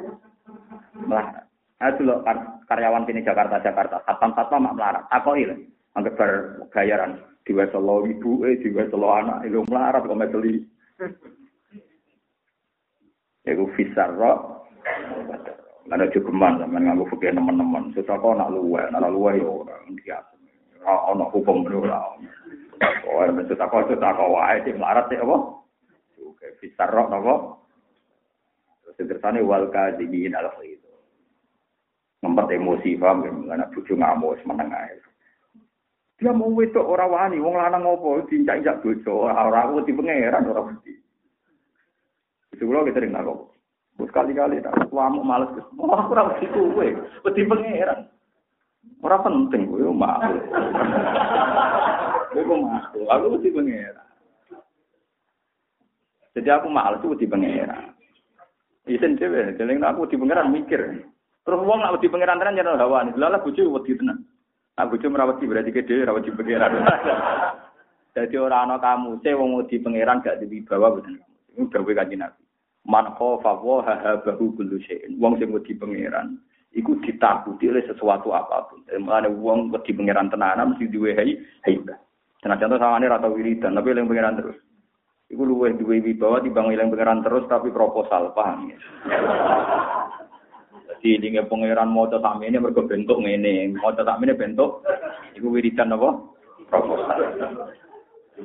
[1.03, 1.46] melarat.
[1.77, 2.25] Aku lho
[2.65, 5.05] karyawan sini Jakarta Jakarta, satpam satpam mak melarat.
[5.13, 5.57] Takoki lho,
[5.93, 6.31] anggap bar
[6.73, 10.65] gayaran diwe selo ibu eh diwe selo anak lho melarat kok meteli.
[13.47, 14.57] Iku fisarro
[15.87, 17.95] Lan aja geman sampean nganggo fikih teman-teman.
[17.95, 20.35] Sedekah nak luwe, nak luwe yo ora biasa.
[20.83, 22.03] Ora ono hukum ora.
[23.07, 25.37] Oh, sedekah sedekah wae sing larat sik apa?
[26.27, 27.35] Oke, fisar roh napa?
[28.99, 30.76] Sederhana wal kadhimin al itu.
[32.27, 34.75] Ngempet emosi paham ya, bojo ngamuk semeneng.
[36.19, 40.67] Dia mau wedok ora wani, wong lanang ngopo diinjak-injak bojo, ora aku di pangeran ora
[40.67, 40.91] mesti.
[42.51, 43.55] Itu kita ring kok.
[43.95, 45.55] Terus kali-kali tak suamu males.
[45.79, 46.87] Wah, ora mesti kowe,
[47.31, 48.11] wedi pangeran.
[49.07, 50.19] Ora penting kowe mau.
[52.35, 52.75] Kowe mau,
[53.07, 54.09] aku wedi pangeran.
[56.35, 57.95] Jadi aku males tuh di pangeran.
[58.91, 60.81] Isen dhewe, jeneng aku di pangeran mikir.
[61.47, 63.07] Terus wong nak wedi pangeran tenan nyana hawa.
[63.07, 64.27] Lha bojo wedi tenan.
[64.77, 66.83] Nah, bojo merawat berarti gede, rawat di pangeran.
[68.17, 71.23] Jadi orang ana kamu, saya wong di pangeran gak di bawah bener.
[71.55, 72.43] Ini gawe kanjeng Nabi.
[72.87, 75.17] Man khofa wa habahu kullu syai'in.
[75.23, 76.37] Wong sing wedi pangeran
[76.77, 78.85] iku ditakuti oleh sesuatu apa pun.
[79.01, 81.97] Mulane wong wedi pangeran tenanan mesti duwe hai haibah.
[82.45, 84.59] Senajan to sawane ra tau wiridan, tapi eling pangeran terus.
[85.33, 88.79] Iku luwih duwe wibawa timbang eling pangeran terus tapi proposal, paham ya?
[91.07, 93.23] Ini pangeran mau tetap ini mergo bentuk
[93.79, 94.83] mau tetap ini bentuk,
[95.39, 96.19] iku wiridan apa?
[96.67, 97.19] Proposal.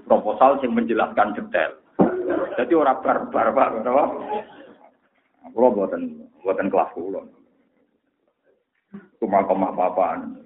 [0.06, 1.72] Proposal yang menjelaskan detail.
[2.54, 4.06] Jadi orang barbar, Pak, apa?
[5.52, 7.22] Kulo buatan buatan kelas kulo.
[9.18, 10.38] Cuma koma apa-apaan.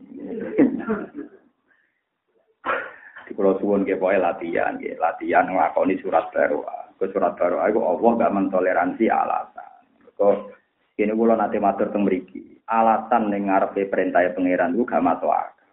[3.25, 6.63] Di suwun ke poe latihan, ke latihan nglakoni surat baru.
[6.95, 9.71] Ke surat baru aku Allah gak mentoleransi alasan.
[10.15, 10.55] Kok
[10.95, 12.55] ini kulo nanti matur teng mriki.
[12.71, 15.67] Alasan ning ngarepe perintah pangeran ku gak masuk akal.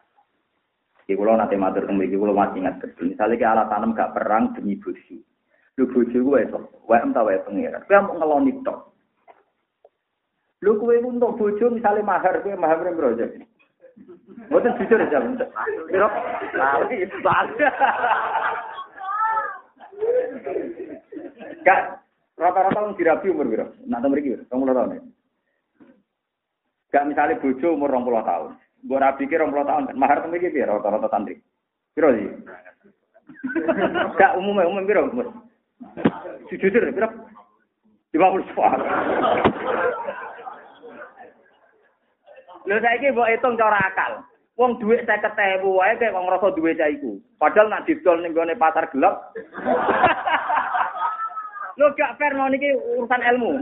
[1.06, 3.14] Iki kulo nanti matur teng mriki kulo masih ingat betul.
[3.14, 5.16] Misalnya ke alasan gak perang demi bojo.
[5.78, 6.58] Lu bojo ku wae to,
[6.90, 7.86] wae ta wae pangeran.
[7.86, 8.78] Kowe mau ngeloni tok.
[10.66, 13.30] Lu kowe untuk bojo misalnya mahar kowe mahar piro aja.
[14.50, 15.22] Mboten jujur aja.
[15.86, 16.08] Piro?
[16.58, 17.54] Lali, lali.
[21.62, 22.01] Gak
[22.42, 23.66] rata-rata wong dirabi umur piro?
[23.86, 24.44] Nak ta mriki piro?
[24.50, 24.98] 20 tahun.
[26.90, 28.50] Gak misalnya bojo umur 20 tahun.
[28.82, 29.84] Mbok rabi ki 20 tahun.
[29.94, 31.38] Mahar ta mriki piro rata-rata santri?
[31.94, 32.26] Piro sih?
[34.20, 35.26] Gak umumnya umum piro umur?
[36.50, 37.08] Jujur piro?
[38.12, 38.72] 50 sepak.
[42.62, 44.12] Lho saiki mbok hitung cara akal.
[44.60, 47.16] Wong dhuwit 50.000 wae kaya wong ngrasa duwe cah iku.
[47.40, 49.32] Padahal nak didol ning gone pasar gelap.
[51.78, 52.68] Lho gak fair no niki
[52.98, 53.52] urusan ilmu.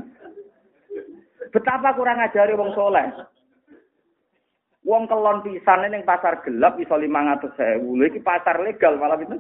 [1.51, 3.07] Betapa kurang ajari wong soleh.
[4.83, 7.85] Wong kelon pisan ning pasar gelap iso 500.000.
[7.85, 9.39] Lho iki pasar legal malah itu.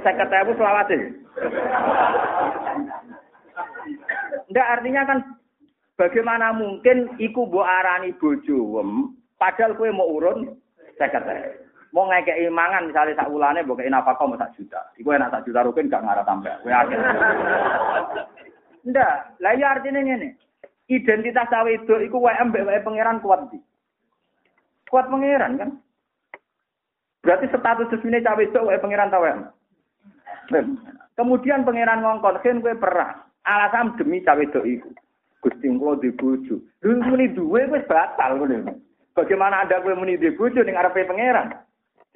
[0.00, 0.98] 50.000 selawase.
[4.48, 5.18] Ndak artinya kan
[6.00, 8.80] bagaimana mungkin iku mbok arani bojo
[9.36, 10.56] padahal kowe mau urun
[10.96, 11.67] 50.000.
[11.98, 14.78] Mau ngekei mangan misalnya sak ulane mbok kei nafkah mau sak juta.
[15.02, 16.54] Iku enak sak juta rukin gak ngarah sampai.
[16.62, 16.98] Kowe akeh.
[18.86, 20.38] Ndak, lah ya artinya ngene.
[20.86, 23.58] Identitas cawe itu iku wae mbek wae pangeran kuat di.
[24.86, 25.70] Kuat pangeran kan?
[27.18, 29.34] Berarti status resmine cawe itu wae pangeran wae.
[31.18, 34.90] Kemudian pangeran ngongkon, "Ken kowe perang." Alasan demi cawe itu iku.
[35.42, 36.62] Gusti kula di bojo.
[36.78, 38.70] Lha muni duwe wis batal ngono.
[39.18, 41.66] Bagaimana ada kowe muni di bojo ning arepe pangeran?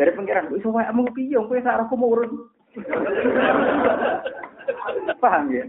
[0.03, 2.51] Dari pangeran, wis wae mung piye kowe sarahku mau urun.
[5.23, 5.63] Paham ya?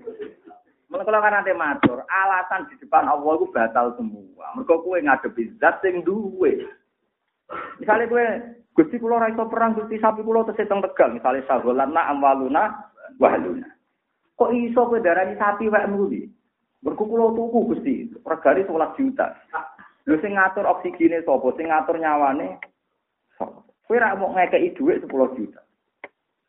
[0.90, 4.58] Mulai kalau kan nanti matur, alasan di depan Allah itu batal semua.
[4.58, 6.66] Mereka kue ngadepi zat sing duwe.
[7.78, 8.26] Misalnya kue,
[8.74, 11.14] gusti kulo raiso perang, gusti sapi kulo terseteng tegal.
[11.14, 12.90] Misalnya sahulana amwaluna
[13.22, 13.70] wahluna.
[14.34, 16.26] Kok iso kue darani sapi wae muli?
[16.82, 19.30] Mergo kulo tuku gusti, regane 11 juta.
[20.10, 21.54] Lho sing ngatur oksigene sapa?
[21.54, 22.73] Sing ngatur nyawane?
[23.88, 25.62] Kowe ra mau ngekeki dhuwit 10 juta.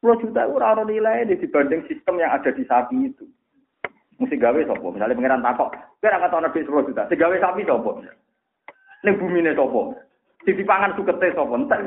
[0.03, 3.27] 10 juta itu ora ono nilai dibanding sistem yang ada di sapi itu.
[4.23, 4.87] Mesti gawe sapa?
[4.95, 7.03] Misalnya pangeran takok, kowe ora katono dhuwit 10 juta.
[7.11, 7.91] Sing gawe sapi sapa?
[9.03, 9.81] Ning bumine sapa?
[10.47, 11.53] Sing dipangan sukete sapa?
[11.59, 11.81] Entek.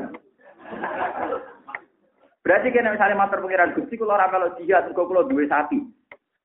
[2.47, 5.83] Berarti kena misalnya matur pangeran Gusti kula ora melu jihad engko kula duwe sapi.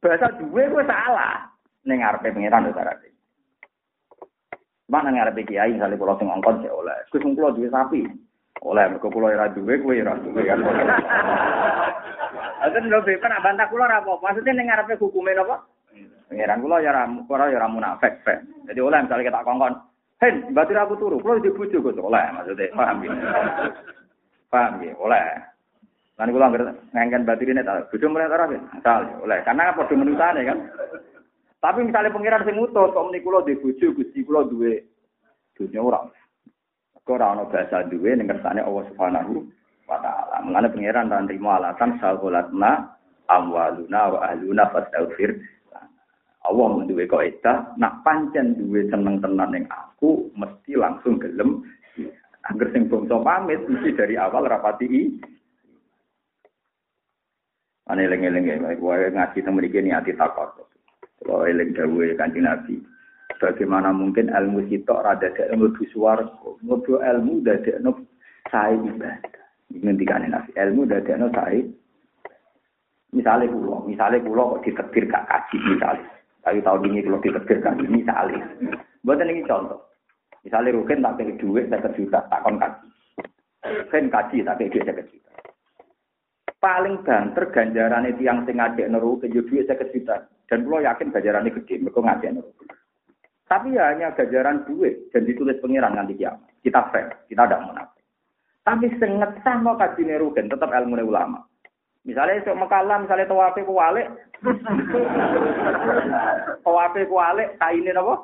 [0.03, 1.47] Bahasa duwe kuwi salah.
[1.87, 3.09] Ning ngarepe pangeran lho carane.
[4.91, 6.99] Mana ngarepe kiai misalnya kula sing ngongkon sik oleh.
[7.07, 8.03] Gus kula duwe sapi.
[8.63, 10.63] Oleh mergo kula ora duwe kowe ora duwe kan.
[12.63, 14.23] Aten lho bepen nak bantah kula ora apa.
[14.23, 15.67] Maksudnya ning ngarepe hukume napa?
[16.31, 18.39] Pangeran kula ya ora ora ya ora munafik, Pak.
[18.71, 19.75] Jadi oleh misalnya kita kongkon,
[20.23, 23.11] "Hen, batir aku turu, kula di bojo Gus." Oleh maksudnya, paham ya?
[24.47, 24.95] Paham ya?
[24.95, 25.27] Oleh.
[26.23, 26.55] Lan kula
[26.95, 28.63] ngengken batirine ta, bojo mulai ora ya.
[28.79, 29.43] Asal oleh.
[29.43, 30.59] Karena padha menusane kan.
[31.59, 34.87] Tapi misalnya pangeran sing utus kok muni kula di bojo Gusti kula duwe
[35.59, 36.22] dunya ora.
[37.11, 39.43] Ora ana bahasa duwe ning kersane Allah Subhanahu
[39.91, 40.39] wa taala.
[40.47, 42.95] Mulane pangeran ra nrimo alasan saholatna
[43.27, 45.35] amwaluna wa ahluna fastaghfir.
[46.43, 51.63] Allah menduwe kaidah, nak pancen duwe seneng tenan ning aku mesti langsung gelem.
[52.43, 55.03] Angger sing bangsa pamit mesti dari awal rapati i.
[57.87, 60.51] Ane eling-eling ya, gue ngaji temen iki niati takut.
[61.23, 62.79] Kalau eling dawuhe Kanjeng Nabi.
[63.43, 66.31] Bagaimana mungkin ilmu sitok rada dek mlebu swarga,
[66.63, 67.91] mlebu ilmu dadekno
[68.47, 69.43] sae ibadah.
[69.75, 71.67] Ngendikane Nabi, ilmu dadekno sae
[73.13, 76.09] Misalnya pulau, misalnya pulau kok diterbir gak kaji misalnya.
[76.41, 78.41] Tapi tahun ini kalau diterbir kaji misalnya.
[79.05, 79.85] Buat ini contoh.
[80.43, 82.87] Misalnya Rukin tak kayak duit saya juta, takon kaji.
[83.69, 85.31] Rukin kaji tak kayak duit saya juta.
[86.57, 90.25] Paling banter ganjaran itu yang sing ngajak neru ke duit saya juta.
[90.49, 92.62] Dan pulau yakin ganjarannya gede, mereka ngajak neru.
[93.53, 96.49] Tapi ya hanya ganjaran duit dan ditulis pengiran nanti kiamat.
[96.65, 98.01] Kita fair, kita tidak menafik.
[98.65, 101.45] Tapi senget sama kaji neru tetap ilmu ulama.
[102.09, 104.09] Misalnya esok mekalah, misalnya tawafe ku walik.
[106.65, 108.15] tawafe ku walik, kaine apa?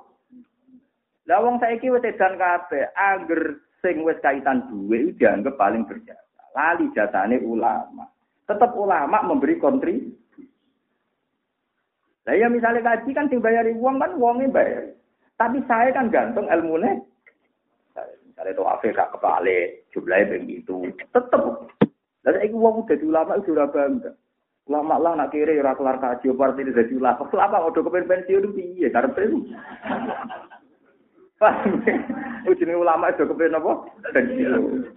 [1.28, 6.24] Lah wong saiki wis edan kabeh, angger sing wis kaitan duwe dianggap paling berjasa.
[6.56, 8.08] Lali jasane ulama.
[8.48, 10.08] Tetap ulama memberi kontri.
[12.24, 14.97] Lah ya misalnya kaji kan dibayari uang kan uangnya bayar.
[15.38, 16.98] Tapi saya kan gantung ilmunya.
[18.26, 20.90] Misalnya tawafe gak kebalik, jumlahnya begitu.
[21.14, 21.42] Tetap
[22.26, 24.12] Lah saiki wong dadi ulama itu ora bangga.
[24.68, 27.24] Ulama lah nak kiri ora kelar kaji apa artine dadi ulama.
[27.24, 29.38] Ulama udah kepen pensiun piye karepe itu.
[31.40, 31.80] Paham?
[32.50, 33.72] Ujine ulama itu kepen apa?
[34.12, 34.92] Pensiun.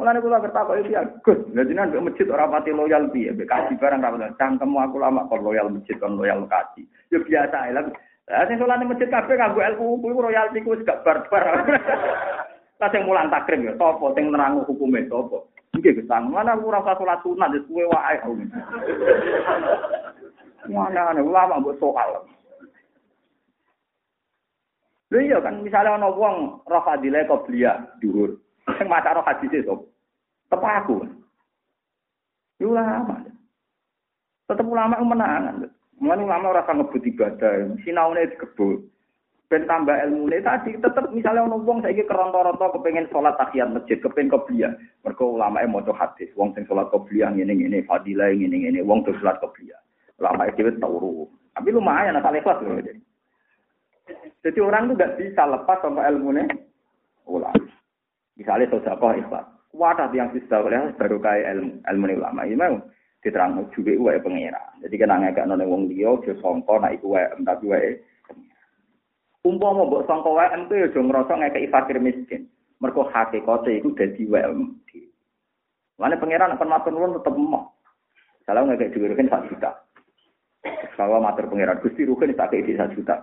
[0.00, 3.76] Mulane kula bertakok iki ya, Gus, dadi nang masjid ora pati loyal piye, mbek kaji
[3.76, 6.88] barang ra cangkemmu aku lama kon loyal masjid kon loyal kaji.
[7.12, 7.84] Ya biasa lah.
[8.30, 11.66] Lah sing salane masjid kabeh kanggo ilmu kuwi royalti ku wis gak barbar.
[12.80, 15.42] Lah sing mulang takrim ya sapa sing nerangu hukume sapa?
[15.74, 18.16] Nggih gesang, mana aku rasa sholat sunat wis kuwe wae.
[20.70, 22.22] Mana ana ulama mbok soal.
[25.10, 28.38] Lha iya kan misalnya ana wong roh fadilah qobliyah dhuwur.
[28.78, 29.90] Sing maca roh hadis sop.
[30.46, 31.02] Tepak aku.
[32.62, 33.24] Ulama.
[34.46, 35.66] Tetep ulama menangan.
[36.00, 38.88] Mulane ulama ora ngebut ibadah, sinaune dikebut.
[39.50, 43.98] ben tambah ilmu ini tadi tetap misalnya orang wong saya keronto-ronto kepengen sholat tahiyat masjid
[43.98, 44.70] kepengen kopiah
[45.02, 49.02] mereka ulama yang mau hadis wong sing sholat kopiah ini ini fadilah ini ini wong
[49.02, 49.74] tuh sholat kopiah
[50.22, 53.02] ulama itu tahu tapi lumayan asal ikhlas loh jadi
[54.46, 56.46] jadi orang tuh gak bisa lepas sama ilmu ini
[57.26, 57.58] ulama
[58.40, 59.44] misalnya sodako ikhlas.
[59.76, 62.42] Wadah yang bisa oleh baru kayak ilmu ilmu ulama.
[62.48, 62.80] Ini mau
[63.20, 67.22] diterang juga uwe pengira jadi kan agak nonton wong dia dia songko nah iku uwe
[67.44, 67.80] tapi uwe
[69.40, 72.44] Umpama mbok sangka WM ku ya aja ngrasa ngekeki fakir miskin.
[72.76, 74.76] Mergo hakikate iku dadi WM.
[75.96, 77.72] Mane pangeran akan matur nuwun tetep emoh.
[78.44, 79.70] Kalau ngekeki dhuwit kan 1 juta.
[80.96, 83.20] Kalau matur pangeran Gusti rugen tak kei 1 juta.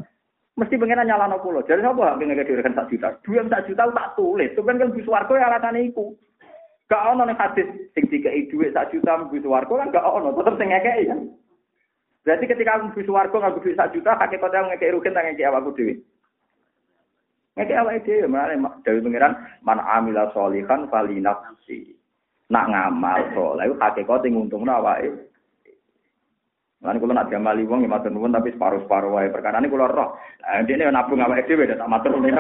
[0.58, 1.62] Mesti pangeran nyalano kula.
[1.66, 3.10] Jadi sapa ngekeki dhuwit kan 1 juta?
[3.22, 4.54] Dhuwit 1 juta tak tulis.
[4.58, 6.18] Tuh kan bis warga ya alatane iku.
[6.88, 10.56] Gak ono ning hadis sing dikei dhuwit 1 juta bis warga kan gak ono, tetep
[10.56, 11.20] sing ngekeki kan.
[12.24, 15.48] Berarti ketika aku bisa warga nggak bisa satu juta, kakek kota ngekek rugen tak ngekek
[15.48, 15.96] awakku dewi.
[17.56, 21.96] Ngekek awak dewi, mana dewi pengiran mana amila solihan fali nafsi.
[22.48, 25.04] Nak ngamal soleh, kakek kota nguntung awak
[26.78, 29.34] Lan kula nak gamali wong ya matur nuwun tapi separuh-separuh wae.
[29.34, 30.14] Perkara ini kula roh.
[30.46, 32.38] Nah, ini nabung awake dhewe tak matur nuwun.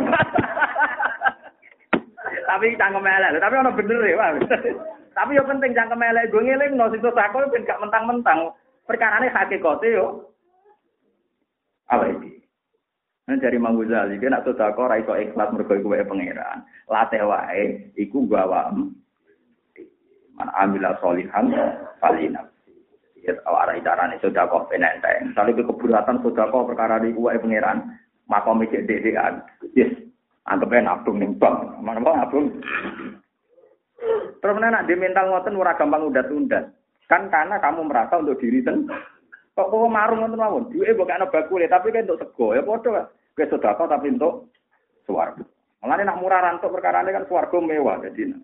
[2.48, 4.32] Tapi cangkem elek, tapi ono bener ya,
[5.18, 8.56] Tapi yo penting cangkem elek gue ngeling no situ sakol ben gak mentang-mentang.
[8.88, 10.32] Perkara ini hakikatnya yo.
[11.91, 12.38] Apa ini?
[13.28, 16.64] Nah, dari Mang Ghazali, dia nak sodako raiso ikhlas mergo iku wae pangeran.
[16.88, 21.52] Latih wae iku gawa man amila solihan
[22.00, 22.48] falina.
[23.20, 25.36] Ya arah carane sodako penenteng.
[25.36, 28.00] Misalnya ke keberatan sodako perkara iku wae pangeran.
[28.32, 29.43] Makom cek dedean.
[29.76, 30.07] Yes.
[30.48, 31.84] Anggapnya nabung ning bank.
[31.84, 32.48] Mana mau nabung?
[34.39, 36.72] Terus nak di mental ngoten ora gampang udah-undat.
[37.12, 38.95] Kan karena kamu merasa untuk diri sendiri.
[39.58, 40.70] Kok kok marung ngoten mawon.
[40.70, 44.54] Duwe mbok ana bakule tapi kan untuk sego ya padha ke sedekah tapi untuk
[45.10, 45.41] swarga.
[45.82, 48.38] Mulane nak murah rantuk perkara ini kan swarga mewah jadi.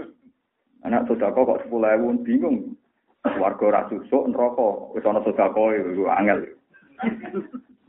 [0.88, 2.72] Anak sedekah kok 10.000 bingung.
[3.20, 6.38] Swarga ora susuk neraka wis ana sedekah iku angel.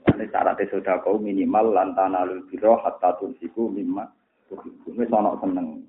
[0.02, 4.06] Ini syaratnya sedekah minimal lantana lul biro hatta tunsiku mimma
[4.52, 5.80] Ini sono seneng.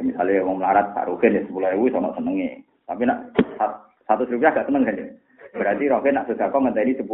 [0.00, 2.62] Misalnya mau melarat saruhin ya sepuluh ribu sono senengnya.
[2.88, 3.34] Tapi nak
[4.08, 5.06] satu rupiah gak seneng kan ya.
[5.54, 7.04] Berarti roke nak sedekah ngenteni 10.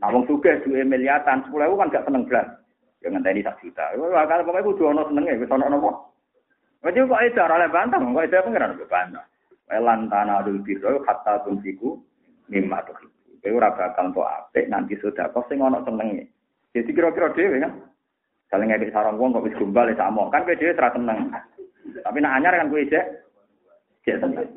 [0.00, 2.46] Nah wong sugih duwe miliatan 10.000 kan gak seneng blas.
[3.04, 3.84] Ya ngenteni sak juta.
[4.00, 5.90] Wah kalau pokoke kudu ana senenge wis ana napa.
[6.80, 9.24] Wajib kok itu ora bantah, kok itu pengiran kok bantah.
[9.68, 12.00] Lan tanah dul birro hatta tunfiku
[12.48, 13.09] mimma tuh.
[13.40, 16.28] Kowe ora bakal entuk apik nanti sedekah sing ana senenge.
[16.76, 17.72] Jadi kira-kira dhewe kan.
[18.52, 20.28] Kalau ngedek sarang wong kok wis gombal ya sama.
[20.28, 21.18] Kan kowe dhewe ora seneng.
[22.04, 23.06] Tapi nak anyar kan kowe cek.
[24.04, 24.48] Cek seneng.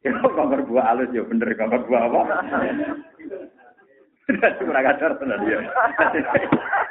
[0.00, 2.20] Ya kongkor buah halus ya bener kongkor buah apa?
[4.62, 5.58] kurang ajar tenan ya.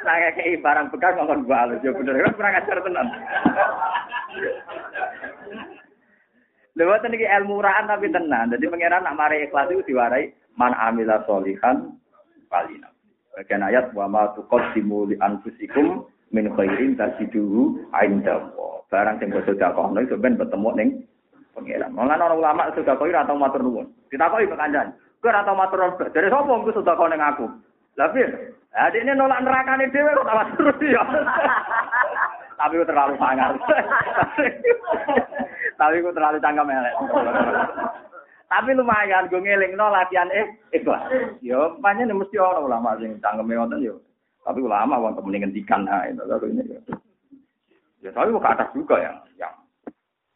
[0.06, 3.06] Nah kayak barang bekas kongkor buah halus ya bener kurang ajar tenan.
[6.78, 8.54] Lewat ini ilmu raan tapi tenan.
[8.54, 10.30] Jadi pengiran nak mari ikhlas itu diwarai
[10.60, 11.96] man amila solihan
[12.52, 12.92] palina.
[13.32, 16.04] Bagian ayat wa ma tuqaddimu li anfusikum
[16.36, 18.52] min khairin tasiduhu inda
[18.90, 20.88] Barang sing sedekah kono iso ben ketemu ning
[21.54, 21.94] pengiran.
[21.94, 23.86] Malah ana ulama sudah kau ora tau matur nuwun.
[24.10, 24.90] Ditakoki ke kancan.
[25.22, 25.94] Kowe ora tau matur.
[26.10, 27.46] Dari sapa engko sudah kau ning aku?
[27.94, 28.26] Lah piye?
[28.98, 31.02] ini nolak nerakane dhewe kok tak terus ya.
[32.58, 33.54] Tapi ku terlalu sangar.
[35.80, 36.94] Tapi ku terlalu cangkem elek.
[38.50, 41.06] Tapi lumayan gue ngelingno latihan eh ikhlas.
[41.38, 44.02] Yo pancen mesti ana ulama sing cangkeme wonten yo.
[44.42, 46.18] Tapi ulama wong kemudian ngendikan ha itu
[46.50, 46.74] ini.
[48.02, 49.54] Ya tapi ke atas juga yang yang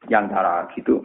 [0.07, 1.03] yang cara gitu.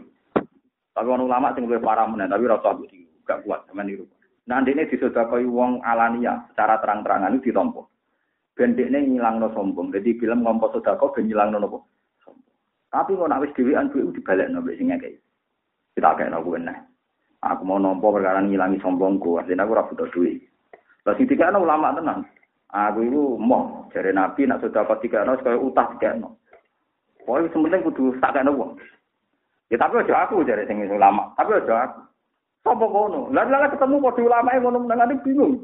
[0.93, 2.91] Tapi orang ulama sing luwih parah meneh, tapi rasa mbok
[3.23, 4.03] gak kuat sama niru.
[4.49, 7.93] Nah, ini disodakoi wong alania secara terang-terangan itu ditompo.
[8.57, 9.93] Ben dekne ngilangno sombong.
[9.93, 11.85] Jadi film ngompo sedekah ben ngilangno nopo?
[12.89, 15.13] Tapi nek wis dhewean duwe dibalekno mbek sing akeh.
[15.93, 16.88] Kita akeh aku enak.
[17.39, 20.43] Aku mau nompo perkara ngilangi sombongku, artinya aku ora butuh duit.
[21.07, 22.27] Lah sing dikene ulama tenan.
[22.69, 26.27] Aku itu mau jare Nabi nak sedekah dikene kaya utah dikene.
[27.23, 28.75] Pokoknya sementing kudu tak kena uang.
[29.71, 31.99] Ya tapi aja aku jadi sing ulama, tapi aja aku.
[32.59, 33.31] Sopo kono?
[33.31, 35.63] Lah lah ketemu padha ulama ngono nang bingung.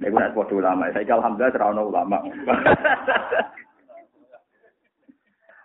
[0.00, 2.18] Nek nek padha ulama, saya alhamdulillah ora ulama.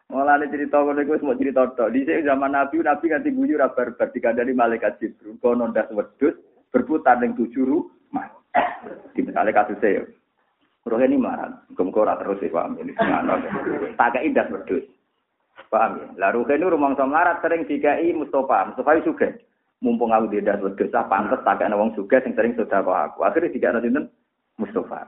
[0.08, 1.92] Mulane cerita ngono iku semua cerita tok.
[1.92, 5.36] Di zaman Nabi, Nabi nganti guyu ra barbar dikandani malaikat Jibril.
[5.44, 6.40] Kono ndas wedhus
[6.72, 8.32] berputar ning tujuh rumah.
[9.12, 10.08] Di misalnya kasusnya
[10.88, 13.44] Roh ini marah, gumko terus sih paham ini semangat.
[14.00, 14.88] Tak indah berdus,
[15.68, 16.32] paham ya.
[16.32, 19.36] Lalu ini rumah melarat sering dikai Mustafa, itu juga.
[19.84, 23.28] Mumpung aku tidak berdus, ah pantas tak kayak nawang juga yang sering sudah kau aku.
[23.28, 23.92] Akhirnya tiga nanti
[24.56, 25.06] Mustafa,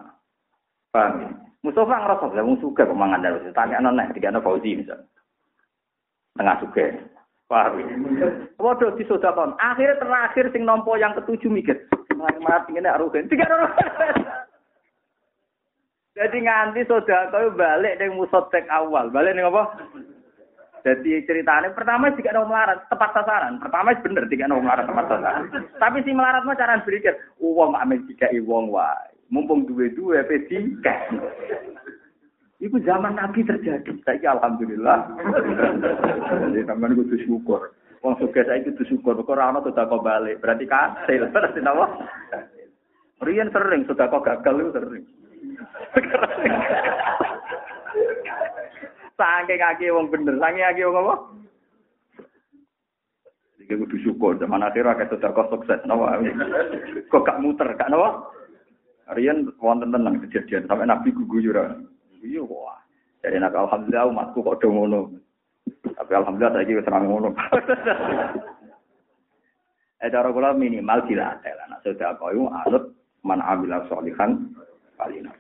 [0.92, 1.30] paham ya.
[1.60, 3.52] Mustafa ngerasa lah, wong suka pemangan dari situ.
[3.52, 5.04] Tanya nona, tiga nona Fauzi misalnya.
[6.40, 6.96] Tengah suka, ya.
[8.62, 11.76] Waduh di sudah Akhirnya terakhir sing nompo yang ketujuh mikir.
[12.14, 13.28] Marah-marah ingin arugen.
[13.28, 13.68] Tiga nona.
[16.20, 19.08] Jadi nganti kau balik dengan musotek awal.
[19.10, 19.64] Balik dengan apa?
[20.84, 23.60] Jadi ceritanya pertama jika mau melarat tepat sasaran.
[23.60, 25.44] Pertama bener jika mau melarat tepat sasaran.
[25.76, 29.09] Tapi si melarat mah cara berpikir, uang amin jika uang wae.
[29.30, 30.96] Mumpung dua-dua tiga.
[32.60, 33.94] Itu zaman Nabi terjadi.
[34.04, 35.16] Saya alhamdulillah.
[36.50, 37.72] Jadi teman itu syukur.
[38.04, 39.16] Wong suka saya itu syukur.
[39.16, 40.42] Kok rano sudah kau balik.
[40.44, 41.30] Berarti kasil.
[41.32, 41.86] Berarti apa?
[43.24, 45.06] Rian sering sudah kau gagal itu sering.
[49.20, 51.16] Saking kaki wong bener, saking kaki wong apa?
[53.60, 56.24] Iki kudu syukur zaman akhir akeh sedekah sukses napa.
[57.12, 58.24] Kok gak muter, gak napa?
[59.10, 61.58] Rian wonten tenang kejadian sampai Nabi guguyur.
[62.22, 62.78] Iya wah.
[63.26, 65.10] Jadi nak alhamdulillah umatku kok do ngono.
[65.82, 67.30] Tapi alhamdulillah saiki wis ora ngono.
[70.00, 71.66] Eh cara kula minimal dilatih lah.
[71.68, 74.48] Nak sedekah yo anut man amila sholihan
[74.96, 75.36] kalina.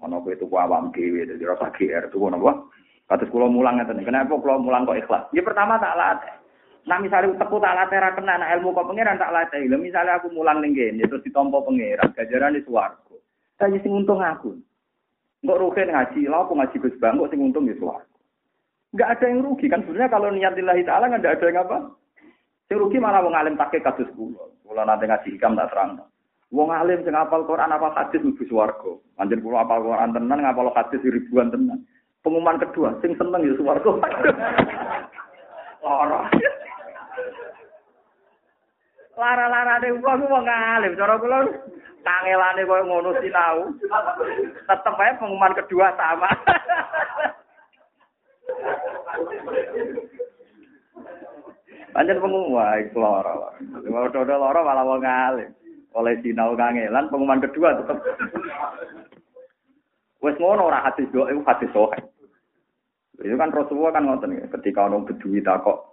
[0.00, 2.72] Ono kowe tuku awam dhewe dadi rasa GR tuku napa?
[3.04, 4.00] Kados kula mulang ngeten.
[4.00, 5.28] Kenapa kula mulang kok ikhlas?
[5.36, 6.32] Ya pertama tak latih.
[6.82, 9.70] Nah misalnya teku tak latih ra kena nah ilmu kok pangeran tak latih.
[9.70, 13.16] Lah misalnya aku mulang ning kene terus ditampa pangeran, gajaran di swarga.
[13.58, 14.58] Saya sing untung aku.
[15.42, 18.16] Enggak rugi ngaji, lha aku ngaji Gus Bang kok sing untung ya swarga.
[18.90, 21.78] Enggak ada yang rugi kan sebenarnya kalau niat lillahi taala enggak ada yang apa?
[22.66, 24.42] Sing rugi malah wong alim pakai kasus kula.
[24.66, 26.02] Kula nanti ngaji hikam tak terang.
[26.50, 28.92] Wong alim sing apal Quran apa hadis mlebu swarga.
[29.22, 31.86] Anjen kula apal Quran tenan ngapal hadis ribuan tenan.
[32.26, 33.90] Pengumuman kedua sing seneng ya swarga.
[35.82, 36.30] Lara.
[39.12, 41.38] Lara-larane wong wong alim cara kula
[42.00, 43.70] kangelane koyo ngono sinau.
[44.68, 46.30] Tetep ae pengumuman kedua sama.
[51.92, 53.32] Panjen pengumuman wah lara.
[53.84, 55.50] Lara lara malah wong alim
[55.92, 58.00] oleh sinau kangelan pengumuman kedua tetap
[60.24, 61.98] wes ngono ora hadis doa itu hadis sohe
[63.20, 65.91] itu kan Rasulullah kan ngoten ketika orang bedui takok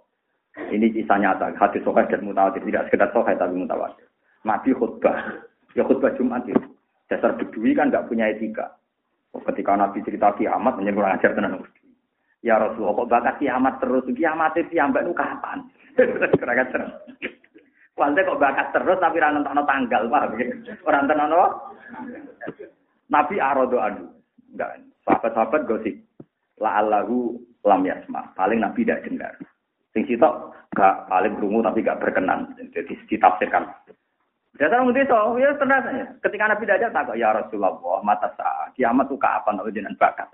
[0.58, 4.06] Ini kisah nyata, hadis sokai dan mutawatir, tidak sekedar sokai tapi mutawatir.
[4.42, 5.46] Nabi khutbah,
[5.78, 6.58] ya khutbah Jumat itu.
[7.06, 8.74] Dasar bedui kan nggak punya etika.
[9.30, 11.62] Ketika Nabi cerita kiamat, menjadi kurang ajar tenan
[12.40, 14.04] Ya Rasulullah, kok bakat kiamat terus?
[14.10, 15.58] Kiamat itu kiamat itu kapan?
[16.40, 16.82] Kurang ajar.
[17.92, 20.48] Kualnya kok bakat terus tapi orang nonton tanggal, paham ya?
[20.88, 21.36] Orang nonton
[23.12, 24.06] Nabi arodo adu.
[24.56, 24.70] Enggak,
[25.04, 25.94] sahabat-sahabat gosip.
[26.62, 27.36] La'allahu
[27.66, 28.32] lam yasma.
[28.38, 29.34] Paling Nabi tidak dengar.
[29.90, 32.54] Sing sitok gak paling berungu tapi gak berkenan.
[32.70, 33.66] Jadi ditafsirkan.
[34.58, 39.16] Dasar mesti so, ya ternyata ketika Nabi tidak takut ya Rasulullah mata sah kiamat tuh
[39.16, 40.26] kapan atau jenengan bakat.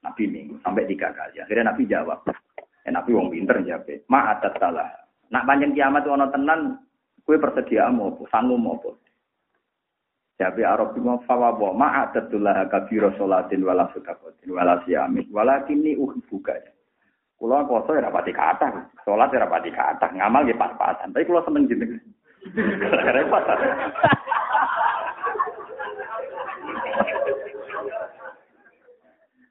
[0.00, 1.40] Nabi minggu sampai tiga kali.
[1.44, 2.24] Akhirnya Nabi jawab.
[2.84, 3.88] Ya, Nabi wong pinter jawab.
[4.08, 4.88] Ma adat salah.
[5.32, 6.60] Nak panjang kiamat ono tenan,
[7.24, 8.90] kue persedia mau apa, sanggup mau apa.
[10.34, 15.94] Jabi Arab bima fawawa ma adatullah kabiro sholatin wala sudakotin wala siamin walakin ini
[16.26, 16.58] buka.
[17.34, 21.10] Kulo poso ya rapati kata, sholat ya rapati kata, ngamal ya pas-pasan.
[21.10, 21.98] Tapi kulo seneng jeneng.
[23.14, 23.42] Repot.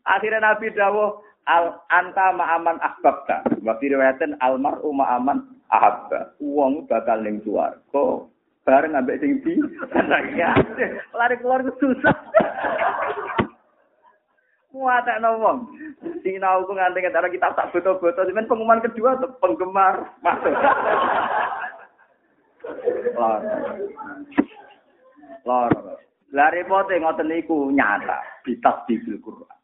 [0.04, 3.44] Akhirnya Nabi dawuh al anta ma'aman ahbabta.
[3.64, 6.36] Wa fi riwayatin al mar'u ma'aman ahabba.
[6.40, 8.28] Wong bakal ning swarga
[8.64, 9.60] bareng ambek sing di
[11.12, 12.16] lari keluar ke susah
[14.74, 15.70] muatak wong.
[16.26, 20.18] Sinau ku nganti antara kita tak foto-foto cuman pengumuman kedua tuh penggemar.
[20.26, 20.54] Masuk.
[23.14, 23.40] Lor.
[25.46, 25.72] Lor.
[26.34, 28.42] Lari pote ngoten niku nyata.
[28.42, 29.58] Bitas di Quran.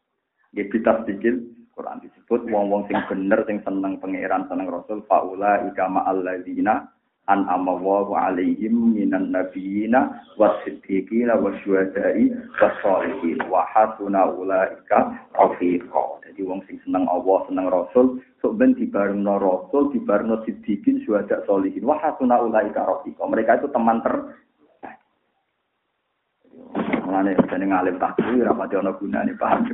[0.54, 1.36] Nggih bitas dikil
[1.74, 6.86] Quran disebut wong-wong sing bener sing seneng pangeran seneng Rasul faula ika alladzina
[7.30, 16.02] an amawahu alaihim minan nabiyina wasiddiqina wasyuhada'i wasolihin wa hasuna ulaika rafiqa.
[16.26, 21.86] Jadi wong sing seneng Allah seneng Rasul sok ben dibarengno Rasul dibarengno siddiqin syuhada solihin
[21.86, 23.22] wa hasuna ulaika rafiqa.
[23.22, 24.14] Mereka itu teman ter
[27.10, 29.66] Mulane jane ngalim takdir ora pati ana gunane paham.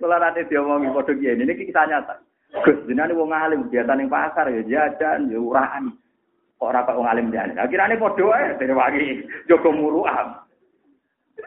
[0.00, 2.29] Kula nanti diomongi padha kiye ini kisah nyata.
[2.50, 5.94] Gus jenenge wong alim biasa ning pasar ya jajan ya uraan.
[6.58, 7.54] Kok ora kok alim jajan.
[7.54, 10.26] Akhirane padha ae dene wangi jaga muruan.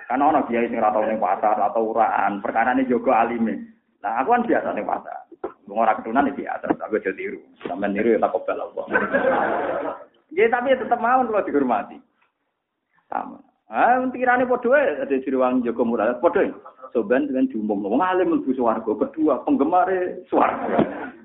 [0.08, 3.60] Kan ana kiai sing ora pasar atau uraan, perkarane jaga alime.
[4.04, 5.20] Nah, aku kan biasa ning pasar.
[5.68, 7.40] Wong ora ketunan iki biasa, aku aja tiru.
[7.68, 8.86] Sampe niru ya kobel Allah.
[10.34, 12.00] Ya tapi tetep mau kalau dihormati.
[13.08, 13.38] Sama.
[13.72, 15.02] Ah, pikirane padha ae.
[15.04, 16.20] Ada wangi jaga muruan.
[16.20, 16.52] Padha
[16.92, 17.84] soban dengan diumum.
[17.88, 18.92] Wong alim mlebu swarga.
[18.92, 19.88] Kedua penggemar
[20.28, 20.78] swarga.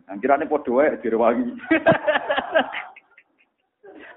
[0.08, 1.52] Nah kirane padha wae direwangi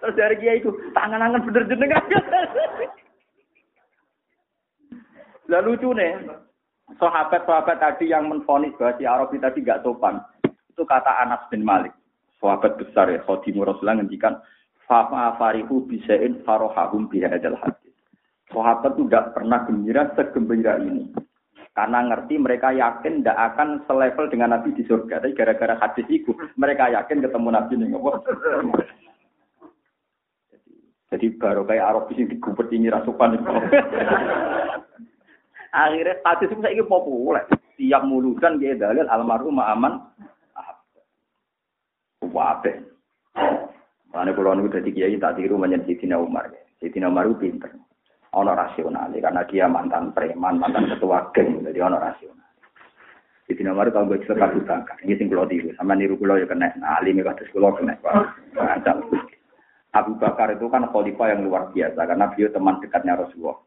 [0.02, 2.02] terus dari kiai itu tangan-tangan bener jenengan.
[5.52, 6.26] Lah lucu nih
[6.98, 10.18] sahabat-sahabat tadi yang menfonis bahwa si Arabi tadi gak sopan.
[10.74, 11.94] Itu kata Anas bin Malik.
[12.42, 14.42] Sahabat besar ya Khadimur Rasulullah ngendikan
[14.90, 15.06] fa
[15.38, 17.81] farihu bisain farohahum bihadal hadis
[18.52, 21.10] sahabat itu tidak pernah gembira segembira ini
[21.72, 25.24] karena ngerti mereka yakin tidak akan selevel dengan Nabi di surga.
[25.24, 27.96] Tapi gara-gara hadis itu, mereka yakin ketemu Nabi nih.
[31.12, 33.52] Jadi baru kayak Arab di sini digubet ini rasukan itu.
[35.72, 37.44] Akhirnya hadis itu saya populer.
[37.80, 40.00] Tiap mulutan dia dalil almarhum aman.
[42.32, 42.72] Wabe.
[44.12, 46.52] Mana kalau nunggu dari kiai tak tiru Sidina Umar.
[46.80, 47.72] Sidina Umar itu pinter
[48.32, 52.48] ono rasional karena dia mantan preman, mantan ketua geng, jadi ono rasional.
[53.44, 54.64] Di sini nomor tahu gue cerita Abu
[55.04, 58.00] ini sing kulo tiru, sama niru kulo ya kena, nah alim ya kados kulo kena,
[58.56, 59.04] macam.
[59.92, 63.60] Abu Bakar itu kan khalifah yang luar biasa karena beliau teman dekatnya Rasulullah.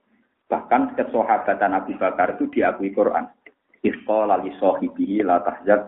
[0.48, 3.28] Bahkan kesahabatan Abu Bakar itu diakui Quran.
[3.84, 5.84] Isqa lali sohibihi la tahjad.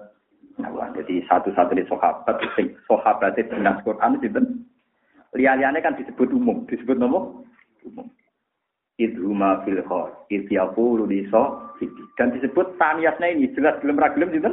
[0.60, 2.36] Nah, jadi satu-satunya sahabat,
[2.84, 4.28] sahabatnya dinas Quran itu
[5.36, 7.44] liane kan disebut umum, disebut nomor
[7.84, 8.08] umum
[8.96, 11.28] idhuma fil khor idyaqulu li
[12.16, 13.52] dan disebut taniyatnya ini.
[13.52, 14.48] Jelas gelem ra gelem gitu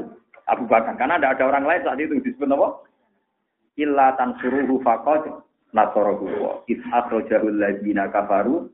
[0.51, 0.99] Abu Bakar.
[0.99, 2.83] Karena ada ada orang lain saat itu disebut apa?
[3.79, 5.31] Illa tansuruhu faqad
[5.71, 6.53] nasarahu wa.
[6.67, 8.67] Id akhrajahu alladziina kafaru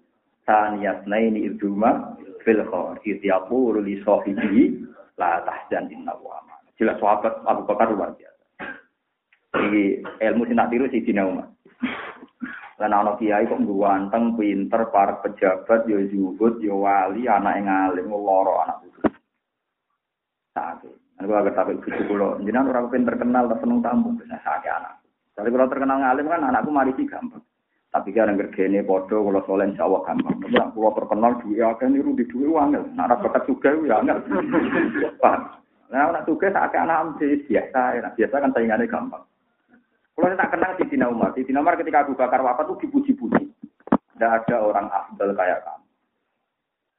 [0.49, 4.81] taniyatnaini idhuma fil khor idyaqulu li sahibihi
[5.21, 6.41] la tahzan inna wa
[6.79, 8.43] jelas sahabat Abu Bakar luar biasa.
[9.59, 9.83] Ini
[10.23, 11.27] ilmu sinak tiru si Dina
[12.79, 18.07] lan ana kiai kok ganteng, pinter, para pejabat, yo zuhud, yo wali, anak yang alim,
[18.07, 18.99] loro anak itu.
[20.55, 20.95] Sakit.
[21.19, 22.39] Aku agak takut bujuk kulo.
[22.39, 25.03] Jenengan orang pinter kenal, tak seneng tamu, bisa sakit anak.
[25.35, 27.43] Tapi kalau terkenal ngalim kan anakku mari sih gampang.
[27.91, 30.35] Tapi kan ngergene podo kalau soalnya insya Allah gampang.
[30.39, 34.19] Tapi kalau terkenal duit akan niru di duit uang Nara bakat juga ya angel.
[35.23, 35.41] Paham?
[35.89, 39.23] Nah, anak tugas tak anak biasa, nah, biasa kan saingannya gampang.
[40.19, 42.83] Kalau saya tak kenal di Tina Umar, di Tina Umar ketika Abu Bakar wafat itu
[42.83, 43.55] dipuji-puji.
[43.87, 45.87] Tidak ada orang afdal kayak kamu.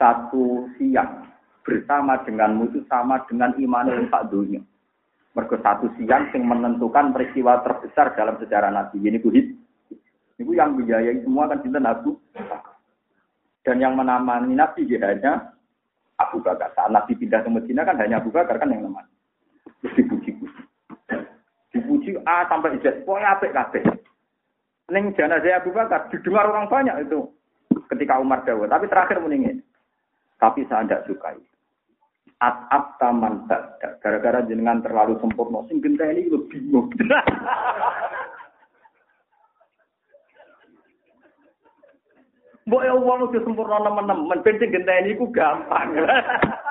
[0.01, 0.45] Satu
[0.81, 1.29] siang
[1.61, 4.65] bersama denganmu itu sama dengan iman yang tak dunia.
[5.37, 9.05] Mergo satu siang yang menentukan peristiwa terbesar dalam sejarah Nabi.
[9.05, 9.53] Ini kuhid.
[10.41, 12.17] Itu yang biayai semua kan cinta Abu
[13.61, 15.53] Dan yang menamani Nabi ya hanya
[16.17, 16.73] Abu Bakar.
[16.73, 19.13] Saat Nabi pindah ke Medina kan hanya Abu Bakar kan yang namanya.
[19.85, 20.60] Terus dipuji-puji.
[22.01, 23.05] Dipuji A sampai Z.
[23.05, 23.85] Pokoknya apik kabeh.
[24.89, 27.29] Neng jenazah Abu Bakar didengar orang banyak itu
[27.93, 28.67] ketika Umar Dawa.
[28.67, 29.61] Tapi terakhir meningin.
[30.41, 31.37] Tapi saya tidak sukai.
[32.41, 33.45] At-at taman
[34.01, 35.61] Gara-gara jenengan terlalu sempurna.
[35.69, 36.89] Sing ini lebih bingung.
[42.71, 45.91] Mbok ya wong sempurna nemen-nemen, ben sing genteni iku gampang.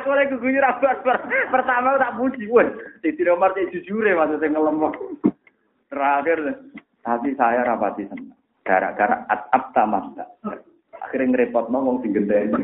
[0.00, 0.76] Aku lagi guyu ra
[1.48, 2.68] Pertama tak puji, wes.
[3.00, 4.78] Siti nomor cek jujure maksudnya ngelem.
[5.88, 6.38] Terakhir,
[7.04, 8.36] tapi saya rapati senang.
[8.62, 10.14] Gara-gara at-at taman
[11.02, 12.62] Akhirnya ngerepot ngomong sing genteni.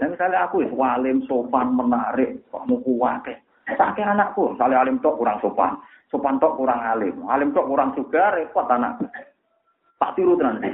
[0.00, 3.28] Dan misalnya aku walim, sopan, menarik, mau kuat.
[3.64, 5.76] Tak anakku, misalnya alim tok kurang sopan.
[6.08, 9.00] Sopan tok kurang alim, alim tok kurang juga repot anak.
[10.00, 10.68] Tak tiru tenan di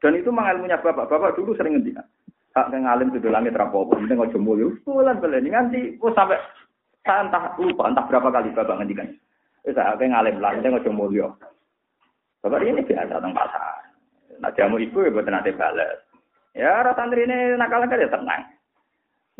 [0.00, 1.10] Dan itu memang bapak.
[1.10, 2.06] Bapak dulu sering ngendikan.
[2.52, 4.76] Tak yang alim itu langit rapopo, penting nggak jemul.
[4.84, 6.36] Bulan bulan ini nanti, oh sampai
[7.00, 9.08] saya entah lupa, entah berapa kali bapak ngendikan.
[9.64, 11.32] Itu saya yang alim lah, penting jemul yo.
[12.44, 13.88] Bapak ini biasa tentang pasar.
[14.42, 16.02] Nah jamu ibu ya buat nanti balas.
[16.52, 18.42] Ya rata ini nakal nakal ya tenang.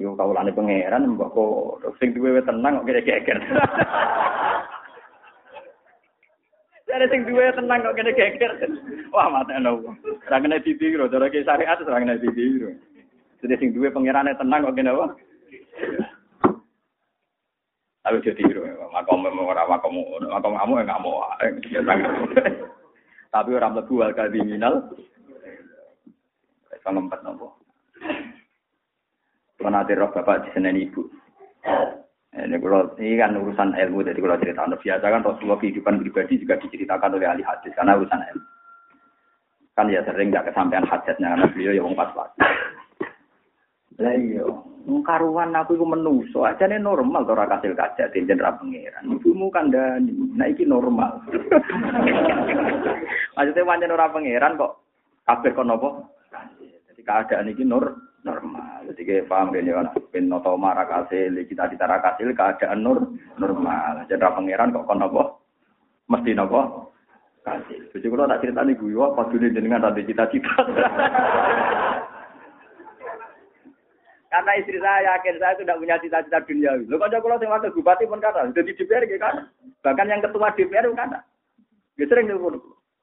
[0.01, 1.37] Yo lani pangeran mbok
[1.83, 3.39] kok sing duwe tenang kok kira geger.
[6.89, 8.53] Jadi sing duwe tenang kok kene geger.
[9.11, 9.93] Wah, mate ono.
[10.25, 12.17] Ora kena ditiru, cara ki syariat ora kena.
[13.43, 15.07] Jadi sing duwe pangerane tenang kok kene apa?
[18.07, 19.95] Aku jadi tiru, makom ora makom
[20.27, 21.23] makom kamu enggak mau.
[23.35, 24.75] Tapi orang mlebu al kriminal.
[26.83, 27.63] Pangempet nopo.
[29.63, 31.07] Kalau roh bapak di sana ibu.
[32.35, 36.59] Ini kalau ini kan urusan ilmu, jadi kalau cerita biasa kan Rasulullah kehidupan pribadi juga
[36.59, 38.47] diceritakan oleh ahli hadis karena urusan ilmu.
[39.79, 42.31] Kan ya sering nggak kesampaian hajatnya karena beliau ya pas pas.
[44.01, 44.45] Lah iya,
[45.05, 49.21] karuan aku itu menuso aja nih normal tora kasil kaca tinjen ra pangeran.
[49.21, 51.21] Ibumu kan dan nah iki normal.
[53.37, 54.73] Maksudnya wajan ora pangeran kok
[55.29, 55.89] kabeh kok nopo?
[56.89, 57.95] Jadi keadaan iki nur
[58.27, 58.87] normal.
[58.91, 62.99] Jadi kayak paham kan ya, ben noto marah kasil, kita cita kasil keadaan nur
[63.39, 64.03] normal.
[64.09, 65.23] Jadi pangeran kok kon apa?
[66.11, 66.91] Mesti nopo?
[67.43, 67.91] Kasil.
[67.91, 70.63] Jadi kalau tak cerita nih gue, apa dulu dengan tadi cita-cita.
[74.33, 76.73] Karena istri saya yakin saya sudah punya cita-cita dunia.
[76.89, 79.53] Lo kalau kalau saya wakil bupati pun kata, sudah di DPR gitu kan.
[79.85, 81.21] Bahkan yang ketua DPR pun kata.
[82.01, 82.41] Dia sering nih,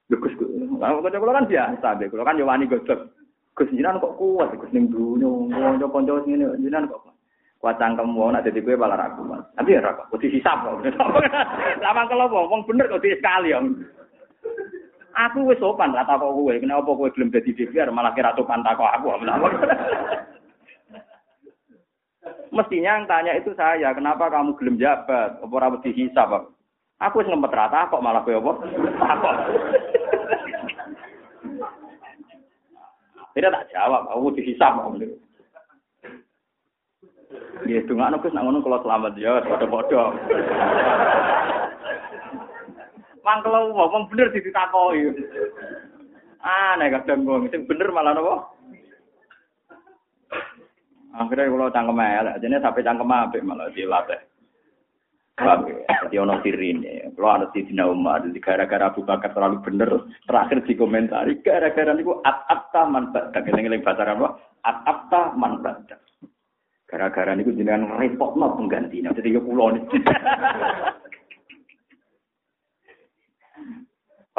[0.10, 0.34] Gus,
[0.82, 3.14] kalau kalau kan biasa, kalau kan Yowani gosok.
[3.54, 7.14] Gus jinan kok kuat Gus ning dunya kanca-kanca ngene jinan kok
[7.60, 9.54] kuat cangkem wong nek dadi kowe malah ra kuat.
[9.54, 10.82] Tapi ya ra kok kudu hisab kok.
[11.84, 13.60] Lama kalau wong bener kok sekali ya.
[15.30, 18.90] Aku wis sopan ra takok kowe, kenapa kowe gelem dadi DPR malah kira sopan takok
[18.90, 19.14] aku.
[22.50, 25.38] Mestinya yang tanya itu saya, kenapa kamu gelem jabat?
[25.38, 26.50] Apa ora wedi hisab?
[27.00, 28.52] Aku wis ngempet rata kok malah kowe apa?
[33.38, 34.74] Tidak tak jawab, aku dihisap.
[37.70, 39.40] Ya, itu nggak nukis, ngono kalau selamat ya.
[43.24, 45.14] Mang kalau ngomong bener di ditakoi.
[46.40, 48.59] Aneh kadang gue, itu bener malah nopo.
[51.10, 54.22] Akhirnya kalau cangkem elek, jadi sampai cangkem apik malah dilatih.
[55.40, 57.16] Jadi ono sirine.
[57.16, 59.90] Kalau ada di Dina Umar, gara-gara Abu Bakar terlalu bener,
[60.28, 63.48] terakhir dikomentari, gara-gara niku at-apta man badak.
[63.48, 64.28] Ngeling-ngeling bahasa apa?
[64.68, 65.64] At-apta man.
[66.90, 69.16] Gara-gara niku jenengan repot no penggantinya.
[69.16, 69.84] Jadi ya pulau nih.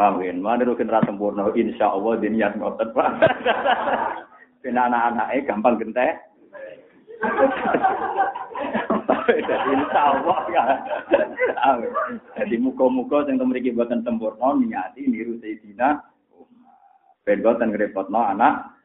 [0.01, 0.41] Amin.
[0.41, 3.09] Mana rukin rasa sempurna, insya Allah diniat ngotot pak.
[4.65, 6.30] Kena anak-anaknya gampang gentek.
[9.71, 10.65] Insya Allah ya.
[12.41, 16.01] Jadi muka-muka yang memiliki buatan sempurna niati niru Sayyidina.
[17.23, 18.80] Ben boten ngrepotno anak